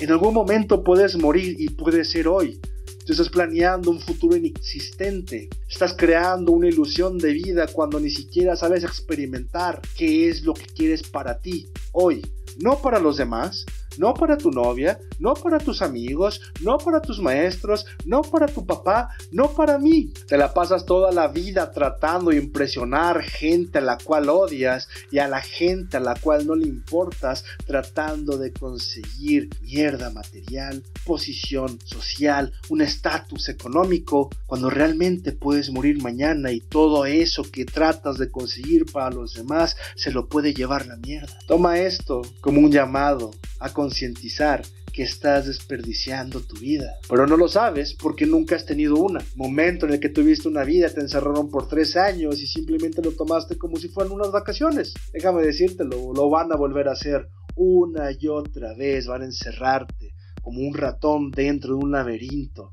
en 0.00 0.10
algún 0.10 0.34
momento 0.34 0.82
puedes 0.82 1.16
morir 1.16 1.54
y 1.60 1.68
puede 1.68 2.04
ser 2.04 2.26
hoy. 2.26 2.60
Tú 3.06 3.12
estás 3.12 3.28
planeando 3.28 3.92
un 3.92 4.00
futuro 4.00 4.34
inexistente. 4.34 5.48
Estás 5.70 5.94
creando 5.96 6.50
una 6.50 6.66
ilusión 6.66 7.18
de 7.18 7.32
vida 7.32 7.68
cuando 7.68 8.00
ni 8.00 8.10
siquiera 8.10 8.56
sabes 8.56 8.82
experimentar 8.82 9.80
qué 9.96 10.28
es 10.28 10.42
lo 10.42 10.54
que 10.54 10.66
quieres 10.66 11.04
para 11.04 11.38
ti 11.38 11.68
hoy. 11.92 12.20
No 12.58 12.78
para 12.78 12.98
los 12.98 13.16
demás, 13.16 13.66
no 13.98 14.14
para 14.14 14.36
tu 14.36 14.50
novia, 14.50 14.98
no 15.18 15.34
para 15.34 15.58
tus 15.58 15.82
amigos, 15.82 16.40
no 16.60 16.78
para 16.78 17.00
tus 17.00 17.20
maestros, 17.20 17.86
no 18.04 18.22
para 18.22 18.46
tu 18.46 18.66
papá, 18.66 19.08
no 19.32 19.50
para 19.50 19.78
mí. 19.78 20.12
Te 20.26 20.36
la 20.36 20.52
pasas 20.52 20.84
toda 20.84 21.12
la 21.12 21.28
vida 21.28 21.70
tratando 21.70 22.30
de 22.30 22.38
impresionar 22.38 23.22
gente 23.22 23.78
a 23.78 23.82
la 23.82 23.98
cual 23.98 24.28
odias 24.28 24.88
y 25.10 25.18
a 25.18 25.28
la 25.28 25.40
gente 25.40 25.96
a 25.96 26.00
la 26.00 26.14
cual 26.14 26.46
no 26.46 26.54
le 26.54 26.66
importas, 26.66 27.44
tratando 27.66 28.38
de 28.38 28.52
conseguir 28.52 29.48
mierda 29.62 30.10
material, 30.10 30.82
posición 31.04 31.78
social, 31.84 32.52
un 32.68 32.80
estatus 32.80 33.48
económico, 33.48 34.30
cuando 34.46 34.70
realmente 34.70 35.32
puedes 35.32 35.70
morir 35.70 36.02
mañana 36.02 36.52
y 36.52 36.60
todo 36.60 37.06
eso 37.06 37.42
que 37.50 37.64
tratas 37.64 38.18
de 38.18 38.30
conseguir 38.30 38.86
para 38.86 39.10
los 39.10 39.34
demás 39.34 39.76
se 39.94 40.10
lo 40.10 40.28
puede 40.28 40.54
llevar 40.54 40.86
la 40.86 40.96
mierda. 40.96 41.38
Toma 41.46 41.78
esto 41.78 42.22
como 42.46 42.60
un 42.60 42.70
llamado 42.70 43.32
a 43.58 43.72
concientizar 43.72 44.62
que 44.92 45.02
estás 45.02 45.46
desperdiciando 45.46 46.40
tu 46.40 46.54
vida. 46.54 46.94
Pero 47.08 47.26
no 47.26 47.36
lo 47.36 47.48
sabes 47.48 47.92
porque 47.94 48.24
nunca 48.24 48.54
has 48.54 48.64
tenido 48.64 48.94
una. 48.98 49.18
Momento 49.34 49.84
en 49.84 49.94
el 49.94 49.98
que 49.98 50.10
tuviste 50.10 50.46
una 50.46 50.62
vida, 50.62 50.88
te 50.88 51.00
encerraron 51.00 51.50
por 51.50 51.66
tres 51.66 51.96
años 51.96 52.40
y 52.40 52.46
simplemente 52.46 53.02
lo 53.02 53.10
tomaste 53.10 53.58
como 53.58 53.78
si 53.78 53.88
fueran 53.88 54.12
unas 54.12 54.30
vacaciones. 54.30 54.94
Déjame 55.12 55.42
decírtelo, 55.42 56.12
lo 56.14 56.30
van 56.30 56.52
a 56.52 56.56
volver 56.56 56.86
a 56.86 56.92
hacer 56.92 57.26
una 57.56 58.12
y 58.16 58.28
otra 58.28 58.74
vez. 58.74 59.08
Van 59.08 59.22
a 59.22 59.24
encerrarte 59.24 60.14
como 60.40 60.60
un 60.60 60.74
ratón 60.74 61.32
dentro 61.32 61.70
de 61.70 61.82
un 61.82 61.90
laberinto. 61.90 62.72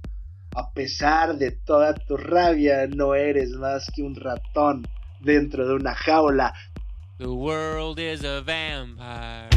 A 0.56 0.72
pesar 0.72 1.40
de 1.40 1.50
toda 1.50 1.96
tu 1.96 2.16
rabia, 2.16 2.86
no 2.86 3.16
eres 3.16 3.50
más 3.54 3.90
que 3.92 4.04
un 4.04 4.14
ratón 4.14 4.86
dentro 5.20 5.68
de 5.68 5.74
una 5.74 5.96
jaula. 5.96 6.54
The 7.18 7.30
world 7.30 8.00
is 8.00 8.24
a 8.24 8.42
vampire. 8.42 9.53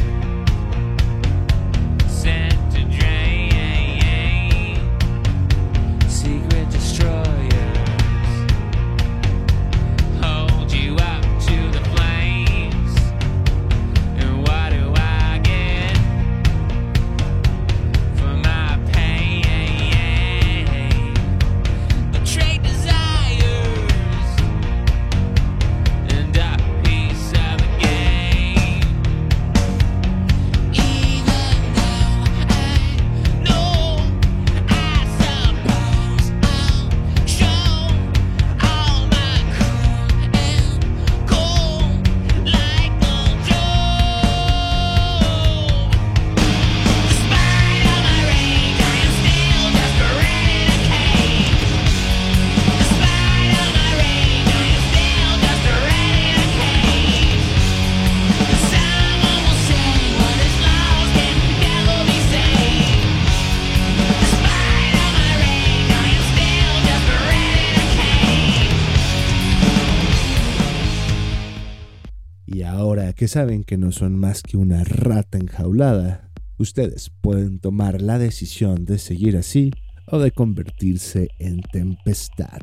Saben 73.27 73.63
que 73.63 73.77
no 73.77 73.91
son 73.91 74.17
más 74.17 74.41
que 74.41 74.57
una 74.57 74.83
rata 74.83 75.37
enjaulada, 75.37 76.29
ustedes 76.57 77.11
pueden 77.21 77.59
tomar 77.59 78.01
la 78.01 78.19
decisión 78.19 78.85
de 78.85 78.97
seguir 78.97 79.37
así 79.37 79.71
o 80.07 80.19
de 80.19 80.31
convertirse 80.31 81.29
en 81.39 81.61
tempestad. 81.61 82.61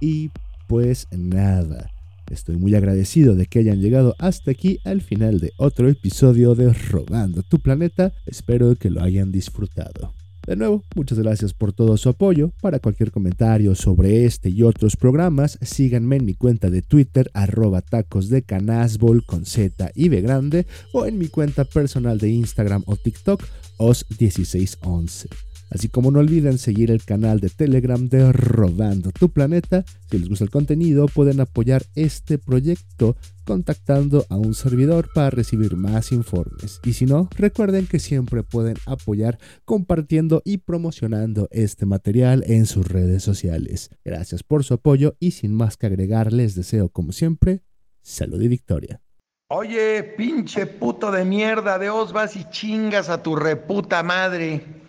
Y 0.00 0.30
pues 0.68 1.06
nada, 1.10 1.90
estoy 2.30 2.56
muy 2.56 2.74
agradecido 2.74 3.34
de 3.34 3.46
que 3.46 3.60
hayan 3.60 3.80
llegado 3.80 4.14
hasta 4.18 4.50
aquí 4.50 4.78
al 4.84 5.00
final 5.00 5.40
de 5.40 5.52
otro 5.56 5.88
episodio 5.88 6.54
de 6.54 6.72
Robando 6.72 7.42
tu 7.42 7.58
planeta, 7.58 8.12
espero 8.26 8.74
que 8.76 8.90
lo 8.90 9.02
hayan 9.02 9.32
disfrutado. 9.32 10.15
De 10.46 10.54
nuevo, 10.54 10.84
muchas 10.94 11.18
gracias 11.18 11.52
por 11.52 11.72
todo 11.72 11.96
su 11.96 12.08
apoyo. 12.08 12.52
Para 12.60 12.78
cualquier 12.78 13.10
comentario 13.10 13.74
sobre 13.74 14.24
este 14.24 14.48
y 14.48 14.62
otros 14.62 14.96
programas, 14.96 15.58
síganme 15.60 16.16
en 16.16 16.24
mi 16.24 16.34
cuenta 16.34 16.70
de 16.70 16.82
Twitter, 16.82 17.30
arroba 17.34 17.82
tacos 17.82 18.28
de 18.28 18.42
canasbol 18.42 19.24
con 19.26 19.44
Z 19.44 19.90
y 19.96 20.08
B 20.08 20.20
grande, 20.20 20.66
o 20.92 21.04
en 21.04 21.18
mi 21.18 21.26
cuenta 21.26 21.64
personal 21.64 22.18
de 22.18 22.30
Instagram 22.30 22.84
o 22.86 22.94
TikTok, 22.94 23.42
os1611. 23.78 25.45
Así 25.70 25.88
como 25.88 26.10
no 26.10 26.20
olviden 26.20 26.58
seguir 26.58 26.90
el 26.90 27.04
canal 27.04 27.40
de 27.40 27.48
Telegram 27.48 28.08
de 28.08 28.32
Robando 28.32 29.10
tu 29.12 29.30
Planeta. 29.30 29.84
Si 30.10 30.18
les 30.18 30.28
gusta 30.28 30.44
el 30.44 30.50
contenido, 30.50 31.06
pueden 31.06 31.40
apoyar 31.40 31.84
este 31.94 32.38
proyecto 32.38 33.16
contactando 33.44 34.26
a 34.28 34.36
un 34.36 34.54
servidor 34.54 35.08
para 35.14 35.30
recibir 35.30 35.76
más 35.76 36.12
informes. 36.12 36.80
Y 36.84 36.92
si 36.92 37.06
no, 37.06 37.28
recuerden 37.36 37.86
que 37.86 37.98
siempre 37.98 38.42
pueden 38.42 38.76
apoyar 38.86 39.38
compartiendo 39.64 40.42
y 40.44 40.58
promocionando 40.58 41.48
este 41.50 41.86
material 41.86 42.44
en 42.46 42.66
sus 42.66 42.86
redes 42.86 43.22
sociales. 43.22 43.90
Gracias 44.04 44.42
por 44.42 44.64
su 44.64 44.74
apoyo 44.74 45.16
y 45.20 45.32
sin 45.32 45.54
más 45.54 45.76
que 45.76 45.86
agregar, 45.86 46.32
les 46.32 46.54
deseo 46.54 46.88
como 46.88 47.12
siempre 47.12 47.62
salud 48.02 48.40
y 48.40 48.48
victoria. 48.48 49.00
Oye, 49.48 50.02
pinche 50.02 50.66
puto 50.66 51.12
de 51.12 51.24
mierda, 51.24 51.78
de 51.78 51.88
os 51.88 52.12
vas 52.12 52.34
y 52.34 52.44
chingas 52.50 53.08
a 53.08 53.22
tu 53.22 53.36
reputa 53.36 54.02
madre. 54.02 54.85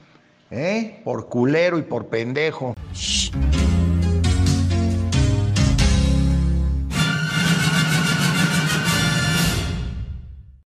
¿eh? 0.52 1.02
Por 1.04 1.28
culero 1.30 1.78
y 1.78 1.84
por 1.84 2.08
pendejo. 2.08 2.74
Shh. 2.94 3.32